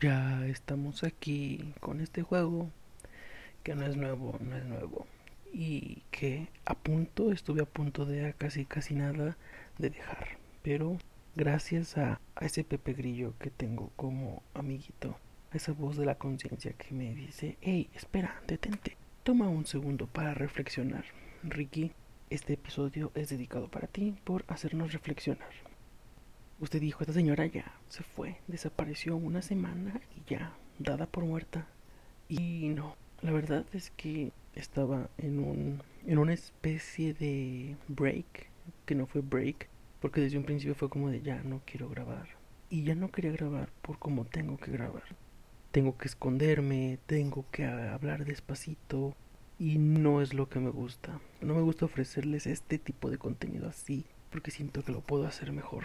ya 0.00 0.46
estamos 0.46 1.04
aquí 1.04 1.74
con 1.80 2.00
este 2.00 2.22
juego 2.22 2.70
que 3.62 3.74
no 3.74 3.84
es 3.86 3.96
nuevo, 3.96 4.38
no 4.40 4.56
es 4.56 4.64
nuevo 4.64 5.06
y 5.52 6.02
que 6.10 6.48
a 6.64 6.74
punto, 6.74 7.32
estuve 7.32 7.62
a 7.62 7.66
punto 7.66 8.06
de 8.06 8.32
casi 8.38 8.64
casi 8.64 8.94
nada 8.94 9.36
de 9.78 9.90
dejar, 9.90 10.38
pero 10.62 10.98
gracias 11.36 11.98
a, 11.98 12.20
a 12.34 12.46
ese 12.46 12.64
Pepe 12.64 12.94
Grillo 12.94 13.34
que 13.38 13.50
tengo 13.50 13.90
como 13.96 14.42
amiguito, 14.54 15.16
a 15.52 15.56
esa 15.56 15.72
voz 15.72 15.96
de 15.96 16.06
la 16.06 16.14
conciencia 16.14 16.72
que 16.72 16.94
me 16.94 17.14
dice, 17.14 17.58
hey, 17.60 17.90
espera, 17.94 18.40
detente, 18.46 18.96
toma 19.22 19.48
un 19.48 19.66
segundo 19.66 20.06
para 20.06 20.34
reflexionar. 20.34 21.04
Ricky, 21.42 21.92
este 22.30 22.54
episodio 22.54 23.12
es 23.14 23.28
dedicado 23.28 23.68
para 23.68 23.88
ti 23.88 24.14
por 24.24 24.44
hacernos 24.48 24.92
reflexionar. 24.92 25.69
Usted 26.60 26.80
dijo, 26.80 27.02
esta 27.02 27.14
señora 27.14 27.46
ya 27.46 27.72
se 27.88 28.02
fue, 28.02 28.36
desapareció 28.46 29.16
una 29.16 29.42
semana 29.42 30.00
y 30.16 30.30
ya, 30.30 30.54
dada 30.78 31.06
por 31.06 31.24
muerta. 31.24 31.66
Y 32.28 32.68
no, 32.68 32.96
la 33.22 33.32
verdad 33.32 33.64
es 33.72 33.90
que 33.90 34.32
estaba 34.54 35.08
en 35.18 35.38
un 35.38 35.82
en 36.06 36.18
una 36.18 36.32
especie 36.32 37.14
de 37.14 37.76
break, 37.88 38.48
que 38.86 38.94
no 38.94 39.06
fue 39.06 39.20
break, 39.20 39.68
porque 40.00 40.20
desde 40.20 40.38
un 40.38 40.44
principio 40.44 40.74
fue 40.74 40.88
como 40.88 41.10
de 41.10 41.20
ya 41.20 41.42
no 41.42 41.60
quiero 41.64 41.88
grabar. 41.88 42.28
Y 42.70 42.84
ya 42.84 42.94
no 42.94 43.10
quería 43.10 43.32
grabar 43.32 43.70
por 43.82 43.98
como 43.98 44.24
tengo 44.24 44.56
que 44.56 44.70
grabar. 44.70 45.04
Tengo 45.72 45.96
que 45.96 46.08
esconderme, 46.08 46.98
tengo 47.06 47.44
que 47.50 47.64
hablar 47.64 48.24
despacito 48.24 49.14
y 49.58 49.78
no 49.78 50.22
es 50.22 50.34
lo 50.34 50.48
que 50.48 50.60
me 50.60 50.70
gusta. 50.70 51.20
No 51.40 51.54
me 51.54 51.62
gusta 51.62 51.84
ofrecerles 51.84 52.46
este 52.46 52.78
tipo 52.78 53.10
de 53.10 53.18
contenido 53.18 53.68
así 53.68 54.06
porque 54.30 54.50
siento 54.50 54.84
que 54.84 54.92
lo 54.92 55.00
puedo 55.00 55.26
hacer 55.26 55.52
mejor. 55.52 55.84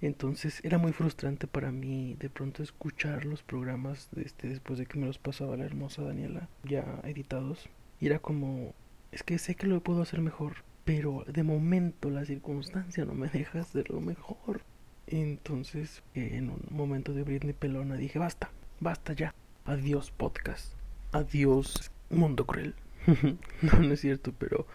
Entonces 0.00 0.60
era 0.62 0.78
muy 0.78 0.92
frustrante 0.92 1.46
para 1.46 1.72
mí 1.72 2.16
de 2.18 2.28
pronto 2.28 2.62
escuchar 2.62 3.24
los 3.24 3.42
programas 3.42 4.08
este 4.16 4.48
después 4.48 4.78
de 4.78 4.86
que 4.86 4.98
me 4.98 5.06
los 5.06 5.18
pasaba 5.18 5.56
la 5.56 5.64
hermosa 5.64 6.02
Daniela 6.02 6.48
ya 6.64 7.00
editados. 7.04 7.68
Y 8.00 8.06
era 8.06 8.18
como, 8.18 8.74
es 9.10 9.22
que 9.22 9.38
sé 9.38 9.54
que 9.54 9.66
lo 9.66 9.82
puedo 9.82 10.02
hacer 10.02 10.20
mejor, 10.20 10.64
pero 10.84 11.24
de 11.26 11.42
momento 11.42 12.10
la 12.10 12.24
circunstancia 12.24 13.04
no 13.06 13.14
me 13.14 13.28
deja 13.28 13.60
hacerlo 13.60 14.00
mejor. 14.00 14.60
Entonces, 15.06 16.02
en 16.14 16.50
un 16.50 16.62
momento 16.70 17.14
de 17.14 17.22
Britney 17.22 17.54
Pelona 17.54 17.96
dije, 17.96 18.18
basta, 18.18 18.50
basta 18.80 19.12
ya. 19.14 19.34
Adiós 19.64 20.10
podcast. 20.10 20.74
Adiós 21.12 21.90
mundo 22.10 22.44
cruel. 22.46 22.74
no, 23.62 23.78
no 23.80 23.94
es 23.94 24.00
cierto, 24.00 24.32
pero 24.38 24.66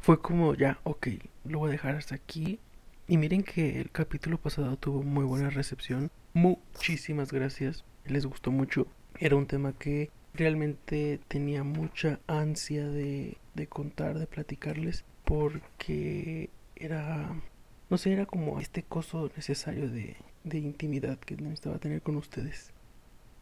fue 0.00 0.20
como 0.20 0.54
ya, 0.54 0.80
ok, 0.84 1.08
lo 1.44 1.60
voy 1.60 1.68
a 1.68 1.72
dejar 1.72 1.96
hasta 1.96 2.14
aquí. 2.14 2.58
Y 3.06 3.18
miren 3.18 3.42
que 3.42 3.80
el 3.80 3.90
capítulo 3.90 4.38
pasado 4.38 4.76
tuvo 4.78 5.02
muy 5.02 5.24
buena 5.24 5.50
recepción. 5.50 6.10
Muchísimas 6.32 7.32
gracias. 7.32 7.84
Les 8.06 8.24
gustó 8.24 8.50
mucho. 8.50 8.86
Era 9.18 9.36
un 9.36 9.46
tema 9.46 9.74
que 9.74 10.10
realmente 10.32 11.20
tenía 11.28 11.64
mucha 11.64 12.18
ansia 12.26 12.88
de, 12.88 13.36
de 13.54 13.66
contar, 13.66 14.18
de 14.18 14.26
platicarles, 14.26 15.04
porque 15.26 16.48
era, 16.76 17.42
no 17.90 17.98
sé, 17.98 18.14
era 18.14 18.24
como 18.24 18.58
este 18.58 18.82
coso 18.82 19.30
necesario 19.36 19.90
de, 19.90 20.16
de 20.42 20.58
intimidad 20.58 21.18
que 21.18 21.36
necesitaba 21.36 21.78
tener 21.78 22.00
con 22.00 22.16
ustedes. 22.16 22.72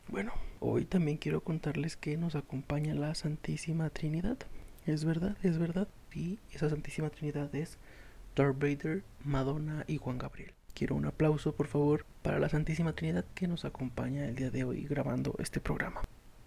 Bueno, 0.09 0.33
hoy 0.59 0.87
también 0.87 1.19
quiero 1.19 1.43
contarles 1.43 1.97
que 1.97 2.17
nos 2.17 2.35
acompaña 2.35 2.95
la 2.95 3.15
Santísima 3.15 3.91
Trinidad. 3.91 4.39
Es 4.87 5.05
verdad, 5.05 5.37
es 5.45 5.59
verdad. 5.59 5.87
Y 6.13 6.41
esa 6.51 6.69
Santísima 6.69 7.11
Trinidad 7.11 7.55
es 7.55 7.79
Darth 8.35 8.59
Vader, 8.59 9.05
Madonna 9.25 9.85
y 9.87 9.99
Juan 9.99 10.19
Gabriel. 10.19 10.53
Quiero 10.75 10.97
un 10.97 11.07
aplauso, 11.07 11.55
por 11.55 11.67
favor, 11.67 12.07
para 12.23 12.39
la 12.39 12.49
Santísima 12.49 12.95
Trinidad 12.95 13.25
que 13.35 13.47
nos 13.47 13.65
acompaña 13.65 14.25
el 14.27 14.37
día 14.37 14.51
de 14.51 14.65
hoy 14.65 14.85
grabando 14.85 15.35
este 15.39 15.61
programa. 15.61 16.03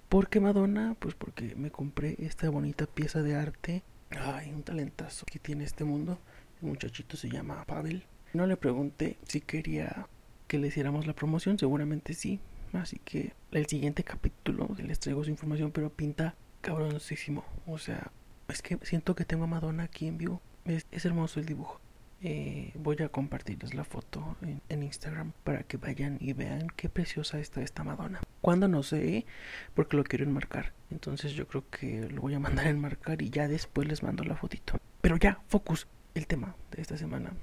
¿Por 0.09 0.30
qué 0.30 0.40
Madonna? 0.40 0.96
Pues 1.00 1.14
porque 1.16 1.56
me 1.56 1.72
compré 1.72 2.16
esta 2.20 2.50
bonita 2.50 2.86
pieza 2.86 3.22
de 3.22 3.36
arte. 3.36 3.84
Ay, 4.12 4.52
un 4.52 4.64
talentazo 4.64 5.26
que 5.26 5.40
tiene 5.40 5.64
este 5.64 5.84
mundo. 5.84 6.20
El 6.62 6.70
muchachito 6.70 7.18
se 7.18 7.30
llama 7.30 7.66
Pavel. 7.66 8.04
No 8.34 8.48
le 8.48 8.58
pregunté 8.58 9.18
si 9.28 9.42
quería 9.42 10.08
que 10.48 10.58
le 10.58 10.68
hiciéramos 10.68 11.08
la 11.08 11.14
promoción, 11.14 11.58
seguramente 11.58 12.14
sí. 12.14 12.40
Así 12.74 13.00
que 13.04 13.34
el 13.52 13.68
siguiente 13.68 14.04
capítulo 14.04 14.70
les 14.78 15.00
traigo 15.00 15.24
su 15.24 15.30
información, 15.30 15.72
pero 15.72 15.90
pinta 15.90 16.36
cabroncísimo. 16.62 17.46
O 17.66 17.78
sea, 17.78 18.12
es 18.48 18.62
que 18.62 18.78
siento 18.84 19.16
que 19.16 19.26
tengo 19.26 19.46
a 19.46 19.48
Madonna 19.48 19.84
aquí 19.84 20.08
en 20.08 20.18
vivo. 20.18 20.42
Es, 20.66 20.86
hermoso 21.06 21.40
el 21.40 21.46
dibujo. 21.46 21.80
Eh, 22.22 22.72
voy 22.76 22.96
a 23.03 23.09
compartirles 23.09 23.74
la 23.74 23.84
foto 23.84 24.38
en, 24.70 24.84
Instagram 24.84 25.34
para 25.44 25.64
que 25.64 25.78
vayan 25.78 26.18
y 26.20 26.34
vean 26.34 26.68
qué 26.76 26.90
preciosa 26.90 27.40
está 27.40 27.62
esta 27.62 27.84
Madonna. 27.84 28.22
Cuando 28.42 28.68
no 28.68 28.84
sé, 28.84 29.26
porque 29.74 29.98
lo 29.98 30.03
quiero 30.03 30.24
enmarcar. 30.24 30.74
Entonces 30.90 31.34
yo 31.34 31.48
creo 31.48 31.70
que 31.70 32.09
lo 32.09 32.22
voy 32.22 32.34
a 32.34 32.40
mandar 32.46 32.68
a 32.68 32.70
enmarcar 32.70 33.22
y 33.22 33.30
ya 33.30 33.48
después 33.48 33.88
les 33.88 34.02
mando 34.02 34.24
la 34.24 34.36
fotito. 34.36 34.80
Pero 35.02 35.18
ya, 35.18 35.42
focus. 35.48 35.88
El 36.14 36.28
tema 36.28 36.56
de 36.72 36.81
esta 36.81 36.98
semana 36.98 37.34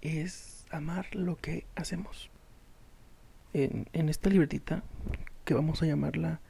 es 0.00 0.64
amar 0.70 1.14
lo 1.14 1.36
que 1.36 1.66
hacemos. 1.74 2.30
En, 3.52 3.88
en 3.92 4.08
esta 4.08 4.30
libretita, 4.30 4.84
que 5.44 5.54
vamos 5.54 5.82
a 5.82 5.86
llamarla 5.86 6.40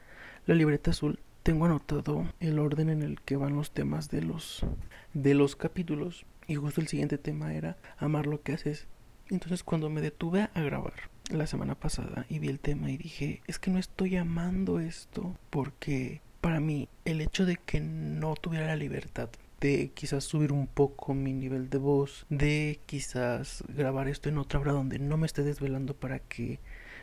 la 0.46 0.54
libreta 0.54 0.90
azul, 0.90 1.20
tengo 1.48 1.64
anotado 1.64 2.30
el 2.40 2.58
orden 2.58 2.90
en 2.90 3.00
el 3.00 3.22
que 3.22 3.36
van 3.36 3.56
los 3.56 3.70
temas 3.70 4.10
de 4.10 4.20
los 4.20 4.66
de 5.14 5.32
los 5.32 5.56
capítulos 5.56 6.26
y 6.46 6.56
justo 6.56 6.82
el 6.82 6.88
siguiente 6.88 7.16
tema 7.16 7.54
era 7.54 7.78
amar 7.96 8.26
lo 8.26 8.42
que 8.42 8.52
haces. 8.52 8.86
Entonces 9.30 9.62
cuando 9.62 9.88
me 9.88 10.02
detuve 10.02 10.50
a 10.52 10.60
grabar 10.60 10.92
la 11.30 11.46
semana 11.46 11.74
pasada 11.74 12.26
y 12.28 12.38
vi 12.38 12.48
el 12.48 12.60
tema 12.60 12.90
y 12.90 12.98
dije, 12.98 13.40
es 13.46 13.58
que 13.58 13.70
no 13.70 13.78
estoy 13.78 14.16
amando 14.16 14.78
esto 14.78 15.38
porque 15.48 16.20
para 16.42 16.60
mí 16.60 16.90
el 17.06 17.22
hecho 17.22 17.46
de 17.46 17.56
que 17.56 17.80
no 17.80 18.34
tuviera 18.34 18.66
la 18.66 18.76
libertad 18.76 19.30
de 19.58 19.90
quizás 19.94 20.24
subir 20.24 20.52
un 20.52 20.66
poco 20.66 21.14
mi 21.14 21.32
nivel 21.32 21.70
de 21.70 21.78
voz, 21.78 22.26
de 22.28 22.78
quizás 22.84 23.64
grabar 23.68 24.08
esto 24.08 24.28
en 24.28 24.36
otra 24.36 24.60
hora 24.60 24.72
donde 24.72 24.98
no 24.98 25.16
me 25.16 25.24
esté 25.24 25.44
desvelando 25.44 25.94
para 25.94 26.18
que 26.18 26.60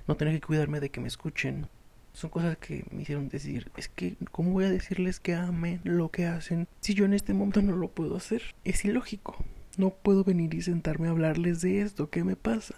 no 0.08 0.18
tener 0.18 0.36
que 0.36 0.46
cuidarme 0.46 0.82
de 0.82 0.92
que 0.92 1.02
me 1.02 1.08
escuchen, 1.08 1.68
son 2.16 2.30
cosas 2.30 2.58
que 2.58 2.86
me 2.92 3.02
hicieron 3.02 3.28
decir, 3.28 3.72
es 3.76 3.90
que, 3.90 4.16
¿cómo 4.32 4.52
voy 4.52 4.66
a 4.66 4.70
decirles 4.70 5.20
que 5.20 5.36
amen 5.36 5.82
lo 5.84 6.10
que 6.10 6.26
hacen 6.26 6.68
si 6.80 6.94
yo 6.94 7.06
en 7.06 7.14
este 7.14 7.34
momento 7.34 7.62
no 7.62 7.76
lo 7.76 7.90
puedo 7.90 8.16
hacer? 8.16 8.42
Es 8.64 8.86
ilógico. 8.86 9.36
No 9.78 9.90
puedo 9.90 10.24
venir 10.24 10.54
y 10.54 10.62
sentarme 10.62 11.08
a 11.08 11.12
hablarles 11.12 11.62
de 11.62 11.82
esto, 11.82 12.10
¿qué 12.10 12.24
me 12.24 12.38
pasa? 12.38 12.76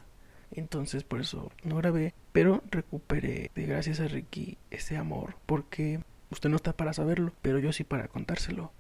Entonces 0.52 1.04
por 1.04 1.22
eso 1.22 1.52
no 1.64 1.78
grabé, 1.78 2.16
pero 2.32 2.64
recuperé, 2.72 3.52
de 3.54 3.66
gracias 3.68 4.00
a 4.00 4.08
Ricky, 4.08 4.58
ese 4.72 4.98
amor, 4.98 5.36
porque 5.46 6.00
usted 6.32 6.50
no 6.50 6.56
está 6.56 6.74
para 6.74 6.94
saberlo, 6.94 7.34
pero 7.44 7.60
yo 7.60 7.72
sí 7.72 7.84
para 7.84 8.08
contárselo. 8.08 8.72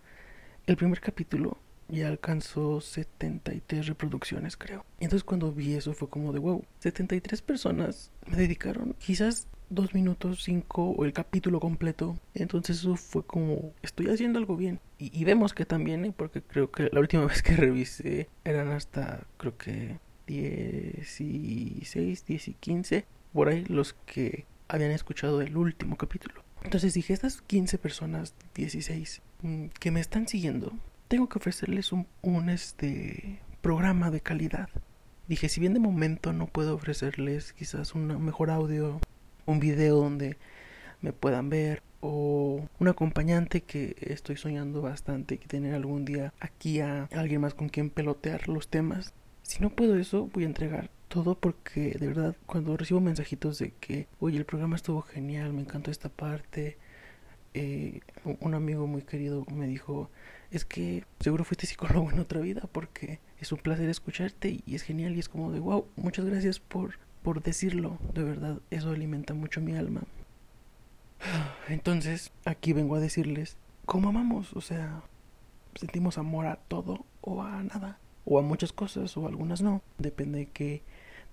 El 0.66 0.76
primer 0.76 1.02
capítulo 1.02 1.60
ya 1.88 2.08
alcanzó 2.08 2.82
73 2.82 3.86
reproducciones, 3.86 4.58
creo. 4.58 4.86
Entonces 5.00 5.24
cuando 5.24 5.52
vi 5.52 5.76
eso 5.76 5.94
fue 5.94 6.10
como 6.10 6.34
de 6.34 6.40
wow, 6.40 6.66
73 6.80 7.42
personas 7.44 8.12
me 8.26 8.38
dedicaron 8.38 8.96
quizás 9.00 9.48
dos 9.70 9.94
minutos, 9.94 10.44
cinco 10.44 10.92
o 10.92 11.06
el 11.06 11.14
capítulo 11.14 11.60
completo. 11.60 12.18
Entonces 12.34 12.80
eso 12.80 12.96
fue 12.96 13.26
como, 13.26 13.74
estoy 13.82 14.08
haciendo 14.08 14.40
algo 14.40 14.56
bien. 14.56 14.80
Y, 15.00 15.24
vemos 15.26 15.54
que 15.54 15.66
también, 15.66 16.06
¿eh? 16.06 16.14
porque 16.16 16.42
creo 16.42 16.72
que 16.72 16.90
la 16.92 17.00
última 17.00 17.26
vez 17.28 17.44
que 17.44 17.56
revisé 17.56 18.30
eran 18.44 18.70
hasta, 18.70 19.26
creo 19.38 19.58
que 19.58 20.00
16, 20.28 22.26
10 22.26 22.48
y 22.48 22.54
15, 22.54 23.06
por 23.34 23.50
ahí 23.50 23.66
los 23.66 23.94
que 23.94 24.46
habían 24.68 24.92
escuchado 24.92 25.42
el 25.42 25.56
último 25.56 25.98
capítulo. 25.98 26.44
Entonces 26.64 26.94
dije, 26.94 27.14
estas 27.14 27.42
15 27.42 27.78
personas, 27.78 28.34
16, 28.56 29.22
que 29.80 29.92
me 29.92 30.00
están 30.00 30.28
siguiendo, 30.28 30.74
tengo 31.08 31.30
que 31.30 31.38
ofrecerles 31.38 31.92
un, 31.92 32.08
un 32.22 32.50
este 32.50 33.40
programa 33.62 34.12
de 34.12 34.22
calidad. 34.22 34.70
Dije, 35.28 35.50
si 35.50 35.60
bien 35.60 35.74
de 35.74 35.80
momento 35.80 36.34
no 36.34 36.48
puedo 36.48 36.76
ofrecerles 36.76 37.54
quizás 37.54 37.96
un 37.96 38.24
mejor 38.24 38.50
audio, 38.50 39.00
un 39.48 39.60
video 39.60 39.96
donde 39.96 40.38
me 41.02 41.14
puedan 41.14 41.50
ver 41.50 41.82
o 42.00 42.64
un 42.80 42.88
acompañante 42.88 43.62
que 43.62 43.96
estoy 44.00 44.38
soñando 44.38 44.82
bastante 44.82 45.36
y 45.36 45.48
tener 45.48 45.74
algún 45.74 46.06
día 46.06 46.34
aquí 46.40 46.80
a 46.80 47.06
alguien 47.12 47.42
más 47.42 47.56
con 47.56 47.70
quien 47.70 47.90
pelotear 47.90 48.48
los 48.48 48.68
temas. 48.68 49.14
Si 49.42 49.62
no 49.62 49.72
puedo 49.72 49.98
eso, 49.98 50.30
voy 50.34 50.44
a 50.44 50.48
entregar 50.48 50.92
todo 51.08 51.36
porque 51.36 51.96
de 52.00 52.08
verdad 52.08 52.36
cuando 52.46 52.78
recibo 52.78 53.00
mensajitos 53.00 53.58
de 53.60 53.72
que, 53.72 54.08
oye, 54.20 54.38
el 54.38 54.46
programa 54.46 54.76
estuvo 54.76 55.02
genial, 55.02 55.54
me 55.54 55.62
encantó 55.62 55.90
esta 55.90 56.10
parte, 56.10 56.78
eh, 57.54 58.02
un 58.24 58.54
amigo 58.54 58.86
muy 58.86 59.02
querido 59.02 59.46
me 59.52 59.68
dijo, 59.68 60.12
es 60.52 60.66
que 60.66 61.06
seguro 61.20 61.44
fuiste 61.44 61.66
psicólogo 61.66 62.12
en 62.12 62.20
otra 62.20 62.42
vida 62.42 62.70
porque 62.72 63.20
es 63.40 63.52
un 63.52 63.60
placer 63.60 63.90
escucharte 63.90 64.62
y 64.66 64.76
es 64.76 64.84
genial 64.84 65.16
y 65.16 65.20
es 65.20 65.30
como 65.30 65.52
de, 65.52 65.60
wow, 65.60 65.88
muchas 65.96 66.26
gracias 66.26 66.60
por 66.60 67.00
por 67.28 67.44
decirlo, 67.44 67.98
de 68.14 68.24
verdad, 68.24 68.60
eso 68.72 68.92
alimenta 68.92 69.34
mucho 69.34 69.60
mi 69.60 69.76
alma. 69.76 70.04
Entonces, 71.68 72.32
aquí 72.46 72.72
vengo 72.72 72.96
a 72.96 73.02
decirles 73.02 73.58
cómo 73.86 74.08
amamos, 74.08 74.54
o 74.54 74.62
sea, 74.62 75.02
sentimos 75.76 76.18
amor 76.18 76.46
a 76.46 76.56
todo 76.56 77.06
o 77.20 77.44
a 77.44 77.62
nada, 77.64 78.00
o 78.24 78.40
a 78.40 78.44
muchas 78.44 78.72
cosas 78.72 79.18
o 79.18 79.26
a 79.26 79.28
algunas 79.28 79.62
no, 79.62 79.82
depende 79.98 80.40
de 80.40 80.46
qué 80.46 80.84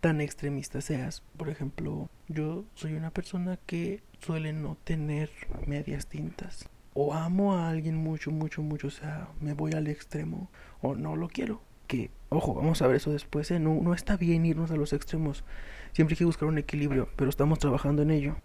tan 0.00 0.20
extremista 0.20 0.80
seas. 0.80 1.22
Por 1.36 1.48
ejemplo, 1.48 2.08
Yo 2.26 2.64
soy 2.74 2.94
una 2.94 3.12
persona 3.12 3.60
que 3.64 4.02
suele 4.18 4.52
no 4.52 4.76
tener 4.82 5.30
medias 5.64 6.08
tintas. 6.08 6.68
O 6.94 7.14
amo 7.14 7.54
a 7.54 7.68
alguien 7.68 7.94
mucho, 7.94 8.32
mucho, 8.32 8.62
mucho, 8.62 8.88
o 8.88 8.90
sea, 8.90 9.28
me 9.40 9.54
voy 9.54 9.74
al 9.74 9.86
extremo, 9.86 10.50
o 10.82 10.96
no 10.96 11.14
lo 11.14 11.28
quiero. 11.28 11.62
Que, 11.86 12.10
ojo, 12.36 12.54
vamos 12.54 12.82
a 12.82 12.86
ver 12.86 12.96
eso 12.96 13.12
después, 13.12 13.50
¿eh? 13.50 13.58
No, 13.58 13.80
no 13.80 13.94
está 13.94 14.16
bien 14.16 14.44
irnos 14.46 14.70
a 14.70 14.76
los 14.76 14.92
extremos. 14.92 15.44
Siempre 15.92 16.14
hay 16.14 16.18
que 16.18 16.24
buscar 16.24 16.48
un 16.48 16.58
equilibrio, 16.58 17.08
pero 17.16 17.30
estamos 17.30 17.58
trabajando 17.58 18.02
en 18.02 18.10
ello. 18.10 18.36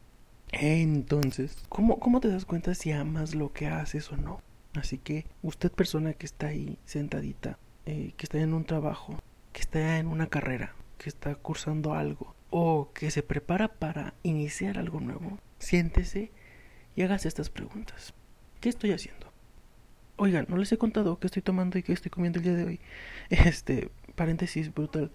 Entonces, 0.52 1.58
¿cómo, 1.70 2.00
¿cómo 2.00 2.20
te 2.20 2.30
das 2.30 2.46
cuenta 2.46 2.74
si 2.74 2.92
amas 2.92 3.36
lo 3.36 3.54
que 3.54 3.68
haces 3.68 4.12
o 4.12 4.18
no? 4.18 4.42
Así 4.76 4.98
que 4.98 5.26
usted 5.42 5.72
persona 5.72 6.14
que 6.14 6.26
está 6.26 6.48
ahí 6.48 6.78
sentadita, 6.86 7.58
eh, 7.86 8.14
que 8.18 8.26
está 8.26 8.40
en 8.40 8.54
un 8.54 8.66
trabajo, 8.66 9.20
que 9.52 9.62
está 9.62 9.98
en 9.98 10.08
una 10.08 10.28
carrera, 10.28 10.76
que 10.98 11.10
está 11.10 11.36
cursando 11.36 11.94
algo 11.94 12.36
o 12.50 12.92
que 12.94 13.12
se 13.12 13.24
prepara 13.24 13.68
para 13.68 14.14
iniciar 14.24 14.78
algo 14.78 15.00
nuevo, 15.00 15.40
siéntese 15.60 16.32
y 16.96 17.02
hágase 17.04 17.28
estas 17.28 17.50
preguntas. 17.50 18.14
¿Qué 18.60 18.70
estoy 18.70 18.92
haciendo? 18.92 19.29
Oigan, 20.22 20.48
no 20.50 20.58
les 20.58 20.70
he 20.74 20.78
contado 20.78 21.18
qué 21.18 21.28
estoy 21.28 21.42
tomando 21.42 21.78
y 21.78 21.84
qué 21.84 21.94
estoy 21.94 22.12
comiendo 22.12 22.40
el 22.40 22.44
día 22.44 22.54
de 22.54 22.66
hoy. 22.66 22.80
Este, 23.30 23.90
paréntesis 24.16 24.74
brutal. 24.74 25.12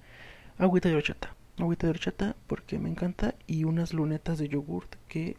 Agüita 0.56 0.88
de 0.88 0.94
horchata. 0.94 1.34
Agüita 1.58 1.86
de 1.86 1.90
horchata 1.90 2.36
porque 2.46 2.78
me 2.78 2.88
encanta 2.88 3.34
y 3.46 3.64
unas 3.64 3.92
lunetas 3.92 4.38
de 4.38 4.48
yogurt 4.48 4.94
que 5.08 5.36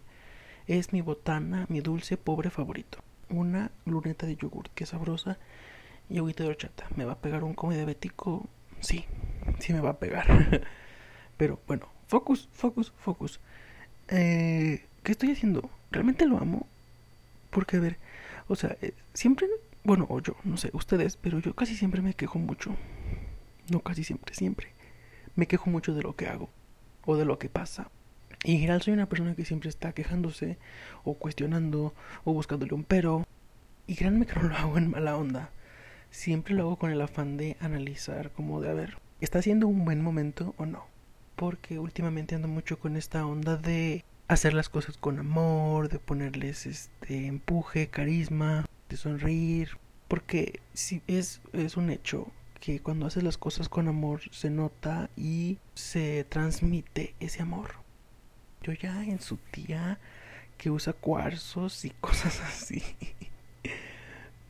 es 0.68 0.94
mi 0.94 1.02
botana, 1.02 1.66
mi 1.68 1.82
dulce 1.82 2.16
pobre 2.16 2.52
favorito. 2.52 3.00
Una 3.32 3.72
luneta 3.86 4.28
de 4.28 4.36
yogurt 4.36 4.72
que 4.76 4.84
es 4.84 4.92
sabrosa 4.92 5.40
y 6.12 6.20
agüita 6.20 6.44
de 6.44 6.50
horchata. 6.50 6.86
¿Me 6.96 7.06
va 7.06 7.14
a 7.14 7.20
pegar 7.20 7.44
un 7.44 7.56
come 7.56 7.76
diabético? 7.76 8.48
Sí, 8.82 9.06
sí 9.58 9.74
me 9.74 9.82
va 9.82 9.92
a 9.92 9.98
pegar. 9.98 10.62
Pero 11.38 11.60
bueno, 11.66 11.90
focus, 12.08 12.50
focus, 12.54 12.94
focus. 13.00 13.40
Eh, 14.10 14.86
¿Qué 15.02 15.12
estoy 15.12 15.32
haciendo? 15.32 15.72
¿Realmente 15.90 16.28
lo 16.28 16.38
amo? 16.38 16.68
Porque, 17.50 17.78
a 17.78 17.80
ver, 17.80 17.98
o 18.48 18.56
sea, 18.56 18.78
eh, 18.82 18.94
siempre, 19.14 19.48
bueno, 19.84 20.06
o 20.10 20.22
yo, 20.22 20.36
no 20.44 20.58
sé, 20.58 20.70
ustedes, 20.74 21.18
pero 21.18 21.40
yo 21.40 21.54
casi 21.56 21.76
siempre 21.76 22.02
me 22.02 22.14
quejo 22.14 22.40
mucho. 22.40 22.76
No 23.72 23.80
casi 23.80 24.04
siempre, 24.04 24.36
siempre. 24.36 24.68
Me 25.36 25.48
quejo 25.48 25.70
mucho 25.70 25.94
de 25.94 26.04
lo 26.04 26.16
que 26.16 26.28
hago 26.28 26.50
o 27.06 27.18
de 27.18 27.26
lo 27.26 27.40
que 27.40 27.50
pasa. 27.50 27.90
Y 28.44 28.54
en 28.54 28.60
general 28.60 28.82
soy 28.82 28.94
una 28.94 29.10
persona 29.10 29.36
que 29.36 29.46
siempre 29.46 29.70
está 29.70 29.94
quejándose 29.94 30.58
o 31.04 31.16
cuestionando 31.16 31.94
o 32.24 32.34
buscándole 32.34 32.74
un 32.76 32.84
pero. 32.84 33.26
Y 33.88 33.96
créanme 33.96 34.26
que 34.28 34.36
no 34.40 34.44
lo 34.44 34.56
hago 34.56 34.78
en 34.78 34.92
mala 34.92 35.18
onda. 35.18 35.50
Siempre 36.12 36.54
lo 36.54 36.64
hago 36.64 36.76
con 36.78 36.92
el 36.92 37.02
afán 37.02 37.38
de 37.38 37.58
analizar, 37.60 38.32
como 38.32 38.62
de 38.62 38.70
a 38.70 38.74
ver, 38.74 39.00
¿está 39.20 39.42
siendo 39.42 39.68
un 39.68 39.84
buen 39.84 40.02
momento 40.02 40.54
o 40.58 40.66
no? 40.66 40.86
Porque 41.36 41.80
últimamente 41.80 42.36
ando 42.36 42.48
mucho 42.48 42.80
con 42.80 42.96
esta 42.96 43.26
onda 43.26 43.58
de 43.58 44.06
hacer 44.28 44.54
las 44.54 44.70
cosas 44.70 44.98
con 44.98 45.20
amor, 45.20 45.90
de 45.90 46.00
ponerles 46.00 46.66
este 46.66 47.28
empuje, 47.28 47.88
carisma, 47.88 48.66
de 48.90 48.98
sonreír, 48.98 49.78
porque 50.08 50.60
si 50.74 51.02
es, 51.08 51.42
es 51.54 51.78
un 51.78 51.90
hecho 51.90 52.32
que 52.60 52.80
cuando 52.80 53.06
haces 53.06 53.24
las 53.24 53.38
cosas 53.38 53.70
con 53.70 53.88
amor 53.88 54.22
se 54.32 54.50
nota 54.50 55.10
y 55.16 55.60
se 55.76 56.24
transmite 56.24 57.14
ese 57.20 57.42
amor. 57.42 57.76
Yo 58.64 58.74
ya 58.74 59.04
en 59.04 59.22
su 59.22 59.38
tía 59.38 60.00
que 60.58 60.72
usa 60.72 60.94
cuarzos 60.94 61.86
y 61.86 61.90
cosas 62.02 62.42
así. 62.42 62.82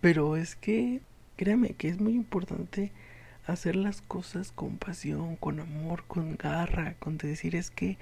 Pero 0.01 0.35
es 0.35 0.55
que 0.55 1.01
créame 1.35 1.73
que 1.73 1.89
es 1.89 1.99
muy 1.99 2.13
importante 2.13 2.91
hacer 3.47 3.75
las 3.75 4.01
cosas 4.01 4.51
con 4.51 4.77
pasión, 4.77 5.35
con 5.35 5.59
amor, 5.59 6.03
con 6.07 6.35
garra, 6.37 6.95
con 6.99 7.17
decir 7.17 7.55
es 7.55 7.69
que 7.69 7.97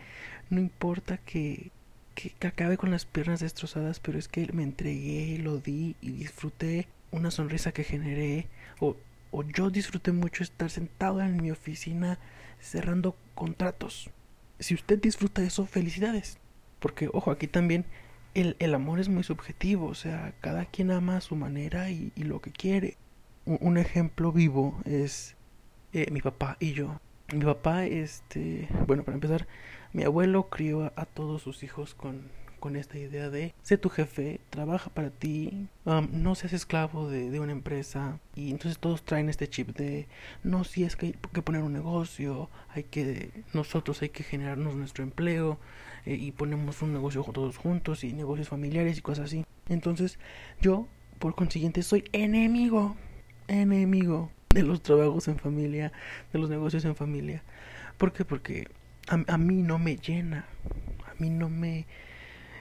no 0.49 0.59
importa 0.59 1.17
que, 1.17 1.71
que, 2.15 2.33
acabe 2.47 2.77
con 2.77 2.91
las 2.91 3.05
piernas 3.05 3.39
destrozadas, 3.39 3.99
pero 3.99 4.17
es 4.19 4.27
que 4.27 4.51
me 4.53 4.63
entregué, 4.63 5.37
lo 5.39 5.57
di 5.57 5.95
y 6.01 6.11
disfruté 6.11 6.87
una 7.11 7.31
sonrisa 7.31 7.71
que 7.71 7.83
generé, 7.83 8.47
o, 8.79 8.95
o 9.31 9.43
yo 9.43 9.69
disfruté 9.69 10.11
mucho 10.11 10.43
estar 10.43 10.69
sentado 10.69 11.21
en 11.21 11.41
mi 11.41 11.51
oficina 11.51 12.19
cerrando 12.59 13.15
contratos. 13.35 14.09
Si 14.59 14.73
usted 14.73 15.01
disfruta 15.01 15.43
eso, 15.43 15.65
felicidades. 15.65 16.37
Porque, 16.79 17.09
ojo, 17.11 17.31
aquí 17.31 17.47
también 17.47 17.85
el, 18.33 18.55
el 18.59 18.73
amor 18.73 18.99
es 18.99 19.09
muy 19.09 19.23
subjetivo, 19.23 19.87
o 19.87 19.95
sea, 19.95 20.33
cada 20.41 20.65
quien 20.65 20.91
ama 20.91 21.17
a 21.17 21.21
su 21.21 21.35
manera 21.35 21.89
y 21.91 22.11
lo 22.17 22.41
que 22.41 22.51
quiere 22.51 22.97
un 23.45 23.77
ejemplo 23.77 24.31
vivo 24.31 24.79
es 24.85 25.35
eh, 25.93 26.09
mi 26.11 26.21
papá 26.21 26.57
y 26.59 26.73
yo. 26.73 26.99
Mi 27.31 27.45
papá, 27.45 27.85
este, 27.85 28.67
bueno, 28.87 29.03
para 29.03 29.15
empezar, 29.15 29.47
mi 29.91 30.03
abuelo 30.03 30.49
crió 30.49 30.91
a, 30.95 31.05
todos 31.05 31.41
sus 31.41 31.63
hijos 31.63 31.93
con, 31.93 32.29
con, 32.59 32.75
esta 32.75 32.97
idea 32.97 33.29
de 33.29 33.53
sé 33.63 33.77
tu 33.77 33.89
jefe, 33.89 34.39
trabaja 34.49 34.89
para 34.89 35.09
ti, 35.09 35.67
um, 35.85 36.07
no 36.11 36.35
seas 36.35 36.53
esclavo 36.53 37.09
de, 37.09 37.29
de, 37.29 37.39
una 37.39 37.51
empresa. 37.51 38.19
Y 38.35 38.51
entonces 38.51 38.79
todos 38.79 39.03
traen 39.03 39.29
este 39.29 39.47
chip 39.47 39.75
de 39.77 40.07
no, 40.43 40.63
si 40.63 40.83
es 40.83 40.95
que 40.95 41.07
hay 41.07 41.15
que 41.33 41.41
poner 41.41 41.61
un 41.61 41.73
negocio, 41.73 42.49
hay 42.69 42.83
que, 42.83 43.31
nosotros 43.53 44.01
hay 44.01 44.09
que 44.09 44.23
generarnos 44.23 44.75
nuestro 44.75 45.03
empleo 45.03 45.59
eh, 46.05 46.15
y 46.15 46.31
ponemos 46.31 46.81
un 46.81 46.93
negocio 46.93 47.23
todos 47.33 47.57
juntos 47.57 48.03
y 48.03 48.13
negocios 48.13 48.49
familiares 48.49 48.97
y 48.97 49.01
cosas 49.01 49.25
así. 49.25 49.45
Entonces 49.69 50.19
yo, 50.61 50.87
por 51.19 51.35
consiguiente, 51.35 51.83
soy 51.83 52.03
enemigo 52.13 52.95
enemigo 53.47 54.31
de 54.49 54.63
los 54.63 54.81
trabajos 54.81 55.27
en 55.27 55.37
familia, 55.37 55.91
de 56.31 56.39
los 56.39 56.49
negocios 56.49 56.85
en 56.85 56.95
familia. 56.95 57.43
¿Por 57.97 58.13
qué? 58.13 58.25
Porque 58.25 58.67
a, 59.07 59.37
mí 59.37 59.61
no 59.63 59.79
me 59.79 59.97
llena, 59.97 60.45
a 61.09 61.13
mí 61.21 61.29
no 61.29 61.49
me... 61.49 61.85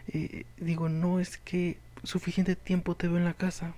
Eh, 0.08 0.44
digo, 0.58 0.88
no 0.88 1.20
es 1.20 1.38
que 1.38 1.78
suficiente 2.02 2.56
tiempo 2.56 2.96
te 2.96 3.06
veo 3.08 3.18
en 3.18 3.24
la 3.24 3.34
casa 3.34 3.74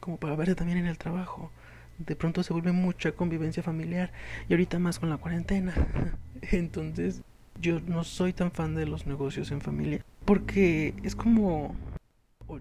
como 0.00 0.16
para 0.16 0.34
verte 0.36 0.54
también 0.54 0.78
en 0.78 0.86
el 0.86 0.98
trabajo. 0.98 1.52
De 1.98 2.16
pronto 2.16 2.42
se 2.42 2.52
vuelve 2.52 2.72
mucha 2.72 3.12
convivencia 3.12 3.62
familiar 3.62 4.12
y 4.48 4.52
ahorita 4.52 4.78
más 4.78 4.98
con 4.98 5.10
la 5.10 5.18
cuarentena. 5.18 5.74
Entonces 6.42 7.22
yo 7.60 7.80
no 7.80 8.04
soy 8.04 8.32
tan 8.32 8.52
fan 8.52 8.74
de 8.74 8.86
los 8.86 9.06
negocios 9.06 9.50
en 9.50 9.60
familia 9.60 10.04
porque 10.28 10.92
es 11.04 11.16
como 11.16 11.74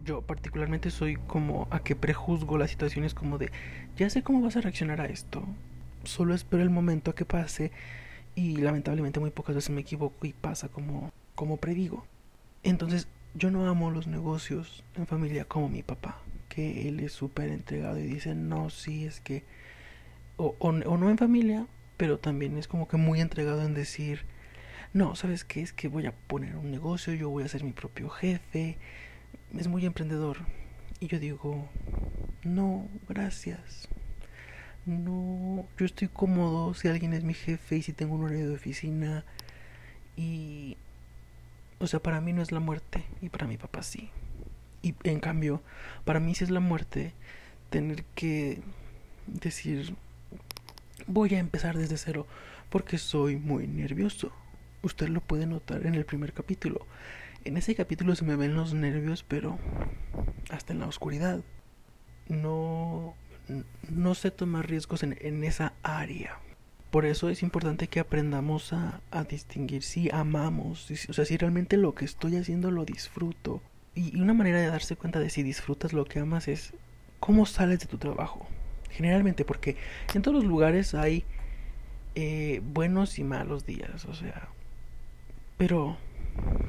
yo 0.04 0.22
particularmente 0.22 0.92
soy 0.92 1.16
como 1.16 1.68
a 1.72 1.80
que 1.80 1.96
prejuzgo 1.96 2.58
las 2.58 2.70
situaciones 2.70 3.14
como 3.14 3.38
de, 3.38 3.52
ya 3.96 4.10
sé 4.10 4.24
cómo 4.24 4.42
vas 4.42 4.58
a 4.58 4.62
reaccionar 4.62 5.02
a 5.02 5.06
esto, 5.06 5.46
solo 6.04 6.34
espero 6.34 6.64
el 6.64 6.70
momento 6.70 7.12
a 7.12 7.16
que 7.16 7.26
pase 7.26 7.72
y 8.36 8.58
lamentablemente 8.58 9.20
muy 9.20 9.32
pocas 9.32 9.56
veces 9.56 9.70
me 9.70 9.82
equivoco 9.82 10.26
y 10.26 10.34
pasa 10.34 10.70
como, 10.70 11.12
como 11.36 11.58
predigo. 11.58 12.06
Entonces 12.64 13.08
yo 13.34 13.52
no 13.52 13.68
amo 13.68 13.92
los 13.92 14.08
negocios 14.08 14.84
en 14.96 15.08
familia 15.08 15.46
como 15.46 15.70
mi 15.70 15.84
papá, 15.84 16.20
que 16.50 16.88
él 16.88 17.00
es 17.00 17.14
súper 17.14 17.50
entregado 17.50 18.00
y 18.00 18.04
dice, 18.04 18.36
no, 18.36 18.70
sí, 18.70 19.06
es 19.06 19.22
que, 19.22 19.44
o, 20.38 20.56
o, 20.60 20.70
o 20.70 20.98
no 20.98 21.10
en 21.10 21.18
familia, 21.18 21.68
pero 21.98 22.20
también 22.20 22.58
es 22.58 22.68
como 22.68 22.88
que 22.88 22.98
muy 22.98 23.22
entregado 23.22 23.64
en 23.64 23.74
decir, 23.74 24.26
no, 24.94 25.16
¿sabes 25.16 25.44
qué? 25.44 25.62
Es 25.62 25.74
que 25.74 25.88
voy 25.88 26.06
a 26.06 26.14
poner 26.14 26.56
un 26.56 26.72
negocio, 26.72 27.14
yo 27.14 27.30
voy 27.30 27.44
a 27.44 27.48
ser 27.48 27.64
mi 27.64 27.74
propio 27.74 28.10
jefe, 28.10 28.78
es 29.56 29.68
muy 29.68 29.86
emprendedor. 29.86 30.38
Y 31.00 31.08
yo 31.08 31.20
digo, 31.20 31.70
no, 32.44 32.88
gracias. 33.08 33.88
No, 34.86 35.68
yo 35.78 35.86
estoy 35.86 36.08
cómodo 36.08 36.74
si 36.74 36.88
alguien 36.88 37.14
es 37.14 37.24
mi 37.24 37.34
jefe 37.34 37.78
y 37.78 37.82
si 37.82 37.94
tengo 37.94 38.16
un 38.16 38.24
horario 38.24 38.48
de 38.48 38.56
oficina. 38.56 39.26
Y, 40.16 40.78
o 41.80 41.88
sea, 41.88 42.00
para 42.00 42.22
mí 42.22 42.34
no 42.34 42.42
es 42.42 42.52
la 42.52 42.60
muerte 42.60 43.04
y 43.22 43.30
para 43.30 43.48
mi 43.48 43.58
papá 43.58 43.84
sí. 43.84 44.10
Y 44.82 44.96
en 45.04 45.20
cambio, 45.20 45.62
para 46.06 46.20
mí 46.20 46.36
sí 46.36 46.44
es 46.44 46.50
la 46.50 46.60
muerte 46.60 47.14
tener 47.70 48.04
que 48.16 48.62
decir, 49.28 49.96
voy 51.06 51.36
a 51.36 51.40
empezar 51.40 51.78
desde 51.78 51.98
cero 51.98 52.26
porque 52.70 52.98
soy 52.98 53.36
muy 53.36 53.68
nervioso. 53.68 54.32
Usted 54.82 55.10
lo 55.10 55.22
puede 55.22 55.46
notar 55.46 55.86
en 55.86 55.96
el 55.96 56.06
primer 56.06 56.34
capítulo. 56.34 56.86
En 57.48 57.56
ese 57.56 57.76
capítulo 57.76 58.14
se 58.14 58.26
me 58.26 58.36
ven 58.36 58.56
los 58.56 58.74
nervios, 58.74 59.24
pero 59.24 59.58
hasta 60.50 60.74
en 60.74 60.80
la 60.80 60.88
oscuridad. 60.88 61.40
No, 62.28 63.16
no 63.90 64.16
sé 64.16 64.32
tomar 64.32 64.68
riesgos 64.68 65.02
en, 65.02 65.18
en 65.22 65.46
esa 65.46 65.72
área. 65.82 66.40
Por 66.92 67.06
eso 67.06 67.30
es 67.30 67.44
importante 67.44 67.88
que 67.88 68.02
aprendamos 68.02 68.74
a, 68.74 69.00
a 69.12 69.24
distinguir 69.24 69.84
si 69.84 70.10
amamos, 70.12 70.92
o 71.08 71.14
sea, 71.14 71.24
si 71.24 71.38
realmente 71.38 71.78
lo 71.78 71.96
que 71.96 72.04
estoy 72.04 72.36
haciendo 72.36 72.70
lo 72.70 72.84
disfruto. 72.84 73.62
Y, 73.96 74.20
una 74.20 74.34
manera 74.34 74.60
de 74.60 74.68
darse 74.68 74.98
cuenta 74.98 75.22
de 75.22 75.30
si 75.30 75.42
disfrutas 75.42 75.94
lo 75.94 76.04
que 76.04 76.20
amas 76.20 76.50
es 76.50 76.74
cómo 77.22 77.46
sales 77.46 77.80
de 77.80 77.86
tu 77.86 77.98
trabajo. 77.98 78.46
Generalmente, 78.90 79.46
porque 79.46 79.78
en 80.14 80.22
todos 80.22 80.36
los 80.36 80.44
lugares 80.44 80.94
hay 80.94 81.24
eh, 82.16 82.62
buenos 82.62 83.20
y 83.20 83.24
malos 83.24 83.66
días, 83.66 84.04
o 84.04 84.14
sea. 84.14 84.50
Pero 85.58 85.98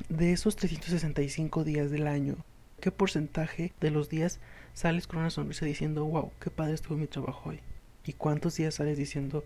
de 0.09 0.33
esos 0.33 0.57
365 0.57 1.65
días 1.65 1.91
del 1.91 2.07
año, 2.07 2.37
¿qué 2.81 2.91
porcentaje 2.91 3.73
de 3.81 3.91
los 3.91 4.09
días 4.09 4.41
sales 4.73 5.07
con 5.07 5.21
una 5.21 5.31
sonrisa 5.31 5.67
diciendo, 5.67 6.05
wow, 6.07 6.33
qué 6.41 6.50
padre 6.50 6.75
estuvo 6.75 6.97
mi 6.97 7.07
trabajo 7.07 7.50
hoy? 7.50 7.61
¿Y 8.05 8.15
cuántos 8.15 8.57
días 8.57 8.77
sales 8.77 8.97
diciendo, 8.97 9.45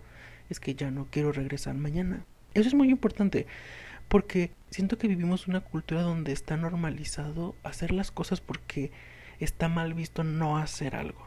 es 0.50 0.60
que 0.60 0.74
ya 0.74 0.90
no 0.90 1.08
quiero 1.10 1.32
regresar 1.32 1.74
mañana? 1.74 2.24
Eso 2.54 2.68
es 2.68 2.74
muy 2.74 2.90
importante, 2.90 3.46
Porque 4.08 4.50
siento 4.70 4.98
que 4.98 5.08
vivimos 5.08 5.48
una 5.48 5.62
cultura 5.62 6.02
donde 6.02 6.32
está 6.32 6.56
normalizado 6.56 7.56
hacer 7.62 7.92
las 7.92 8.10
cosas 8.10 8.40
porque 8.40 8.92
está 9.40 9.68
mal 9.68 9.94
visto 9.94 10.22
no 10.22 10.58
hacer 10.58 10.94
algo. 10.94 11.26